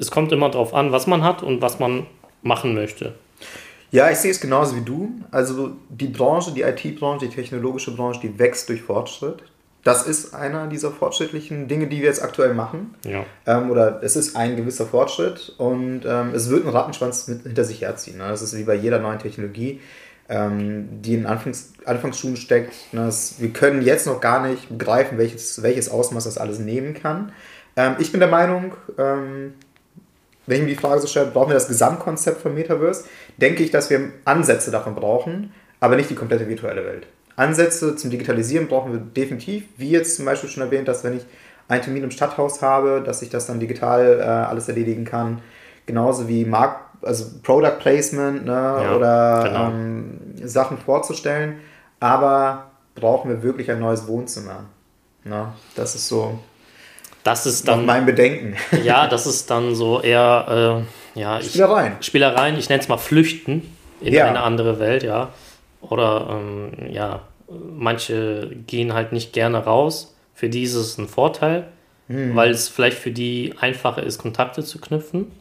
es 0.00 0.10
kommt 0.10 0.32
immer 0.32 0.50
darauf 0.50 0.74
an, 0.74 0.90
was 0.92 1.06
man 1.06 1.22
hat 1.22 1.42
und 1.42 1.62
was 1.62 1.78
man 1.78 2.06
machen 2.42 2.74
möchte. 2.74 3.14
Ja, 3.92 4.10
ich 4.10 4.18
sehe 4.18 4.30
es 4.30 4.40
genauso 4.40 4.76
wie 4.76 4.80
du. 4.80 5.10
Also 5.30 5.72
die 5.88 6.08
Branche, 6.08 6.52
die 6.52 6.62
IT-Branche, 6.62 7.26
die 7.26 7.34
technologische 7.34 7.94
Branche, 7.94 8.20
die 8.20 8.38
wächst 8.38 8.68
durch 8.68 8.82
Fortschritt. 8.82 9.42
Das 9.84 10.06
ist 10.06 10.34
einer 10.34 10.66
dieser 10.66 10.90
fortschrittlichen 10.90 11.66
Dinge, 11.66 11.86
die 11.86 11.98
wir 11.98 12.06
jetzt 12.06 12.22
aktuell 12.22 12.54
machen. 12.54 12.94
Ja. 13.04 13.24
Ähm, 13.46 13.70
oder 13.70 14.02
es 14.02 14.16
ist 14.16 14.36
ein 14.36 14.56
gewisser 14.56 14.86
Fortschritt 14.86 15.54
und 15.58 16.02
ähm, 16.06 16.34
es 16.34 16.50
wird 16.50 16.64
einen 16.64 16.74
Rattenschwanz 16.74 17.28
mit 17.28 17.42
hinter 17.42 17.64
sich 17.64 17.80
herziehen. 17.80 18.18
Ne? 18.18 18.28
Das 18.28 18.42
ist 18.42 18.56
wie 18.56 18.64
bei 18.64 18.74
jeder 18.74 18.98
neuen 18.98 19.18
Technologie, 19.18 19.80
ähm, 20.28 20.88
die 21.02 21.14
in 21.14 21.26
Anfangs 21.26 21.72
Anfangsschuhen 21.86 22.36
steckt. 22.36 22.74
Ne? 22.92 23.06
Das, 23.06 23.36
wir 23.38 23.50
können 23.50 23.82
jetzt 23.82 24.06
noch 24.06 24.20
gar 24.20 24.46
nicht 24.46 24.68
begreifen, 24.68 25.18
welches, 25.18 25.62
welches 25.62 25.88
Ausmaß 25.88 26.24
das 26.24 26.36
alles 26.36 26.58
nehmen 26.58 26.94
kann. 26.94 27.32
Ähm, 27.74 27.96
ich 27.98 28.12
bin 28.12 28.20
der 28.20 28.28
Meinung, 28.28 28.74
ähm, 28.98 29.54
wenn 30.46 30.58
ich 30.58 30.62
mir 30.62 30.74
die 30.74 30.80
Frage 30.80 31.00
so 31.00 31.06
stelle, 31.06 31.26
brauchen 31.26 31.50
wir 31.50 31.54
das 31.54 31.68
Gesamtkonzept 31.68 32.40
von 32.40 32.54
Metaverse, 32.54 33.04
denke 33.36 33.62
ich, 33.62 33.70
dass 33.70 33.90
wir 33.90 34.10
Ansätze 34.24 34.70
davon 34.70 34.94
brauchen, 34.94 35.52
aber 35.80 35.96
nicht 35.96 36.10
die 36.10 36.14
komplette 36.14 36.48
virtuelle 36.48 36.84
Welt. 36.84 37.06
Ansätze 37.36 37.96
zum 37.96 38.10
Digitalisieren 38.10 38.68
brauchen 38.68 38.92
wir 38.92 39.00
definitiv, 39.00 39.64
wie 39.76 39.90
jetzt 39.90 40.16
zum 40.16 40.24
Beispiel 40.24 40.50
schon 40.50 40.62
erwähnt, 40.62 40.88
dass 40.88 41.04
wenn 41.04 41.16
ich 41.16 41.24
einen 41.68 41.82
Termin 41.82 42.04
im 42.04 42.10
Stadthaus 42.10 42.62
habe, 42.62 43.02
dass 43.04 43.22
ich 43.22 43.30
das 43.30 43.46
dann 43.46 43.60
digital 43.60 44.18
äh, 44.20 44.22
alles 44.22 44.68
erledigen 44.68 45.04
kann. 45.04 45.40
Genauso 45.86 46.28
wie 46.28 46.44
Markt, 46.44 47.02
also 47.02 47.26
Product 47.42 47.78
Placement 47.78 48.44
ne, 48.44 48.52
ja, 48.52 48.96
oder 48.96 49.42
genau. 49.44 49.68
ähm, 49.70 50.20
Sachen 50.42 50.78
vorzustellen. 50.78 51.60
Aber 52.00 52.70
brauchen 52.94 53.30
wir 53.30 53.42
wirklich 53.42 53.70
ein 53.70 53.78
neues 53.78 54.06
Wohnzimmer. 54.06 54.64
Ne? 55.24 55.52
Das 55.76 55.94
ist 55.94 56.08
so 56.08 56.38
das 57.24 57.46
ist 57.46 57.68
dann. 57.68 57.86
mein 57.86 58.06
Bedenken. 58.06 58.56
Ja, 58.84 59.06
das 59.06 59.26
ist 59.26 59.50
dann 59.50 59.74
so 59.74 60.00
eher. 60.00 60.84
Äh, 61.14 61.20
ja, 61.20 61.40
Spielereien. 61.40 61.94
Ich, 62.00 62.06
Spielereien, 62.06 62.58
ich 62.58 62.68
nenne 62.68 62.80
es 62.80 62.88
mal 62.88 62.98
Flüchten 62.98 63.62
in 64.00 64.14
ja. 64.14 64.26
eine 64.26 64.40
andere 64.40 64.78
Welt, 64.78 65.02
ja. 65.02 65.30
Oder 65.80 66.28
ähm, 66.30 66.92
ja, 66.92 67.22
manche 67.48 68.50
gehen 68.66 68.94
halt 68.94 69.12
nicht 69.12 69.32
gerne 69.32 69.58
raus. 69.58 70.14
Für 70.34 70.48
die 70.48 70.62
ist 70.62 70.74
es 70.74 70.98
ein 70.98 71.08
Vorteil, 71.08 71.66
hm. 72.08 72.34
weil 72.36 72.50
es 72.50 72.68
vielleicht 72.68 72.98
für 72.98 73.10
die 73.10 73.54
einfacher 73.60 74.02
ist, 74.02 74.18
Kontakte 74.18 74.62
zu 74.62 74.80
knüpfen. 74.80 75.32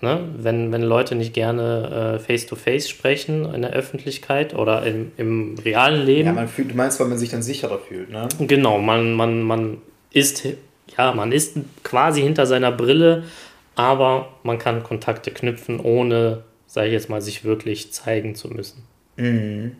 Ne? 0.00 0.20
Wenn, 0.36 0.70
wenn 0.70 0.82
Leute 0.82 1.14
nicht 1.14 1.32
gerne 1.32 2.20
face-to-face 2.24 2.84
-face 2.84 2.88
sprechen 2.90 3.54
in 3.54 3.62
der 3.62 3.72
Öffentlichkeit 3.72 4.54
oder 4.54 4.84
im, 4.84 5.12
im 5.16 5.56
realen 5.64 6.04
Leben. 6.04 6.26
Ja, 6.26 6.32
man 6.34 6.48
fühlt, 6.48 6.72
du 6.72 6.76
meinst, 6.76 7.00
weil 7.00 7.08
man 7.08 7.18
sich 7.18 7.30
dann 7.30 7.42
sicherer 7.42 7.78
fühlt, 7.78 8.10
ne? 8.10 8.28
Genau, 8.38 8.78
man, 8.78 9.14
man, 9.14 9.42
man 9.42 9.78
ist 10.12 10.46
ja, 10.96 11.12
man 11.12 11.32
ist 11.32 11.56
quasi 11.82 12.22
hinter 12.22 12.46
seiner 12.46 12.72
Brille, 12.72 13.24
aber 13.74 14.28
man 14.42 14.58
kann 14.58 14.82
Kontakte 14.82 15.30
knüpfen, 15.30 15.80
ohne, 15.80 16.44
sage 16.66 16.88
ich 16.88 16.92
jetzt 16.92 17.10
mal, 17.10 17.20
sich 17.20 17.44
wirklich 17.44 17.92
zeigen 17.92 18.34
zu 18.34 18.48
müssen. 18.48 18.82
Mhm. 19.16 19.76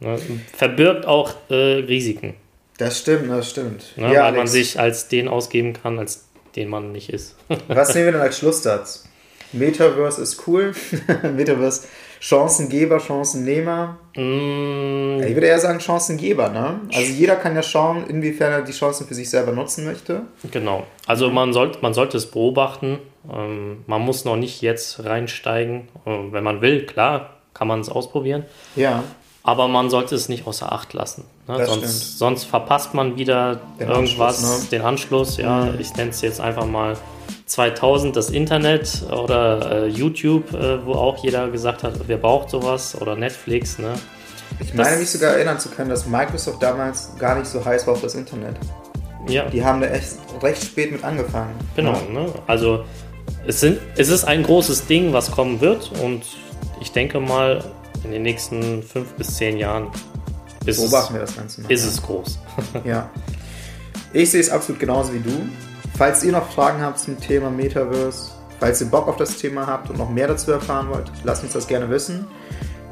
Ne? 0.00 0.18
Verbirgt 0.52 1.06
auch 1.06 1.34
äh, 1.48 1.54
Risiken. 1.54 2.34
Das 2.78 3.00
stimmt, 3.00 3.30
das 3.30 3.50
stimmt. 3.50 3.96
Ne? 3.96 4.04
Ja, 4.04 4.10
weil 4.10 4.18
Alex. 4.18 4.36
man 4.36 4.46
sich 4.46 4.78
als 4.78 5.08
den 5.08 5.28
ausgeben 5.28 5.72
kann, 5.72 5.98
als 5.98 6.28
den 6.54 6.68
man 6.68 6.92
nicht 6.92 7.10
ist. 7.10 7.36
Was 7.66 7.94
nehmen 7.94 8.06
wir 8.06 8.12
denn 8.12 8.20
als 8.22 8.38
Schlusssatz? 8.38 9.08
Metaverse 9.52 10.22
ist 10.22 10.46
cool. 10.46 10.72
Metaverse 11.34 11.88
Chancengeber, 12.20 12.98
Chancennehmer? 13.00 13.96
Mm, 14.16 15.20
Ich 15.22 15.34
würde 15.34 15.46
eher 15.46 15.58
sagen 15.60 15.80
Chancengeber, 15.80 16.48
ne? 16.48 16.80
Also 16.94 17.10
jeder 17.12 17.36
kann 17.36 17.54
ja 17.54 17.62
schauen, 17.62 18.06
inwiefern 18.08 18.52
er 18.52 18.62
die 18.62 18.72
Chancen 18.72 19.06
für 19.06 19.14
sich 19.14 19.30
selber 19.30 19.52
nutzen 19.52 19.84
möchte. 19.84 20.22
Genau. 20.50 20.84
Also 21.06 21.30
man 21.30 21.52
sollte, 21.52 21.78
man 21.82 21.94
sollte 21.94 22.16
es 22.16 22.26
beobachten. 22.26 22.98
Ähm, 23.32 23.84
man 23.86 24.00
muss 24.02 24.24
noch 24.24 24.36
nicht 24.36 24.60
jetzt 24.62 25.04
reinsteigen. 25.04 25.88
Äh, 26.06 26.10
wenn 26.32 26.44
man 26.44 26.60
will, 26.60 26.86
klar, 26.86 27.30
kann 27.54 27.68
man 27.68 27.80
es 27.80 27.88
ausprobieren. 27.88 28.44
Ja. 28.76 29.02
Aber 29.44 29.68
man 29.68 29.88
sollte 29.88 30.14
es 30.14 30.28
nicht 30.28 30.46
außer 30.46 30.72
Acht 30.72 30.92
lassen. 30.92 31.24
Ne? 31.46 31.64
Sonst, 31.64 32.18
sonst 32.18 32.44
verpasst 32.44 32.92
man 32.94 33.16
wieder 33.16 33.60
Den 33.80 33.88
irgendwas, 33.88 34.38
Anschluss, 34.44 34.62
ne? 34.64 34.68
den 34.70 34.82
Anschluss. 34.82 35.36
Ja, 35.38 35.64
Mhm. 35.66 35.80
ich 35.80 35.94
nenne 35.96 36.10
es 36.10 36.20
jetzt 36.20 36.40
einfach 36.40 36.66
mal 36.66 36.96
2000 37.48 38.14
das 38.16 38.30
Internet 38.30 39.02
oder 39.10 39.84
äh, 39.84 39.86
YouTube, 39.88 40.52
äh, 40.52 40.84
wo 40.84 40.92
auch 40.92 41.22
jeder 41.24 41.48
gesagt 41.48 41.82
hat, 41.82 41.94
wer 42.06 42.18
braucht 42.18 42.50
sowas 42.50 42.98
oder 43.00 43.16
Netflix. 43.16 43.78
Ne? 43.78 43.94
Ich 44.60 44.74
meine 44.74 44.90
Das- 44.90 45.00
mich 45.00 45.10
sogar 45.10 45.32
erinnern 45.34 45.58
zu 45.58 45.68
können, 45.70 45.90
dass 45.90 46.06
Microsoft 46.06 46.62
damals 46.62 47.10
gar 47.18 47.36
nicht 47.38 47.46
so 47.46 47.64
heiß 47.64 47.86
war 47.86 47.94
auf 47.94 48.02
das 48.02 48.14
Internet. 48.14 48.56
Ja, 49.28 49.44
Die 49.46 49.64
haben 49.64 49.80
da 49.80 49.88
echt 49.88 50.16
recht 50.42 50.62
spät 50.62 50.92
mit 50.92 51.02
angefangen. 51.04 51.54
genau. 51.74 51.92
Ja. 51.92 52.20
Ne? 52.22 52.32
Also 52.46 52.84
es, 53.46 53.60
sind, 53.60 53.78
es 53.96 54.08
ist 54.08 54.24
ein 54.24 54.42
großes 54.42 54.86
Ding, 54.86 55.12
was 55.12 55.30
kommen 55.30 55.60
wird 55.60 55.90
und 56.02 56.22
ich 56.80 56.92
denke 56.92 57.18
mal, 57.20 57.64
in 58.04 58.12
den 58.12 58.22
nächsten 58.22 58.82
fünf 58.82 59.12
bis 59.14 59.36
zehn 59.36 59.56
Jahren 59.58 59.88
ist, 60.64 60.78
es, 60.78 60.82
Beobachten 60.90 61.14
wir 61.14 61.22
das 61.22 61.34
Ganze 61.36 61.62
mal. 61.62 61.70
ist 61.72 61.84
es 61.84 62.00
groß. 62.00 62.38
Ja. 62.84 63.10
Ich 64.12 64.30
sehe 64.30 64.40
es 64.40 64.50
absolut 64.50 64.78
genauso 64.80 65.12
wie 65.12 65.18
du. 65.20 65.30
Falls 65.98 66.22
ihr 66.22 66.30
noch 66.30 66.48
Fragen 66.52 66.80
habt 66.80 67.00
zum 67.00 67.18
Thema 67.20 67.50
Metaverse, 67.50 68.30
falls 68.60 68.80
ihr 68.80 68.86
Bock 68.86 69.08
auf 69.08 69.16
das 69.16 69.36
Thema 69.36 69.66
habt 69.66 69.90
und 69.90 69.98
noch 69.98 70.08
mehr 70.08 70.28
dazu 70.28 70.52
erfahren 70.52 70.88
wollt, 70.90 71.10
lasst 71.24 71.42
uns 71.42 71.54
das 71.54 71.66
gerne 71.66 71.90
wissen. 71.90 72.24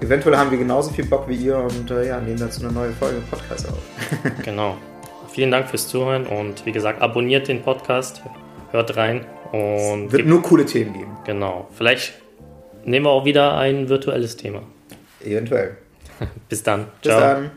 Eventuell 0.00 0.36
haben 0.36 0.50
wir 0.50 0.58
genauso 0.58 0.90
viel 0.90 1.04
Bock 1.06 1.28
wie 1.28 1.36
ihr 1.36 1.56
und 1.56 1.88
äh, 1.92 2.08
ja, 2.08 2.20
nehmen 2.20 2.40
dazu 2.40 2.64
eine 2.64 2.72
neue 2.72 2.90
Folge 2.90 3.22
Podcast 3.30 3.68
auf. 3.68 3.78
Genau. 4.44 4.76
Vielen 5.32 5.52
Dank 5.52 5.68
fürs 5.68 5.86
Zuhören 5.86 6.26
und 6.26 6.66
wie 6.66 6.72
gesagt, 6.72 7.00
abonniert 7.00 7.46
den 7.46 7.62
Podcast, 7.62 8.22
hört 8.72 8.96
rein 8.96 9.24
und 9.52 10.10
Wird 10.10 10.26
nur 10.26 10.42
coole 10.42 10.66
Themen 10.66 10.92
geben. 10.94 11.16
genau. 11.24 11.68
Vielleicht 11.76 12.14
nehmen 12.84 13.06
wir 13.06 13.10
auch 13.10 13.24
wieder 13.24 13.56
ein 13.56 13.88
virtuelles 13.88 14.36
Thema. 14.36 14.62
Eventuell. 15.24 15.76
Bis 16.48 16.64
dann. 16.64 16.86
Bis 17.02 17.12
dann. 17.12 17.52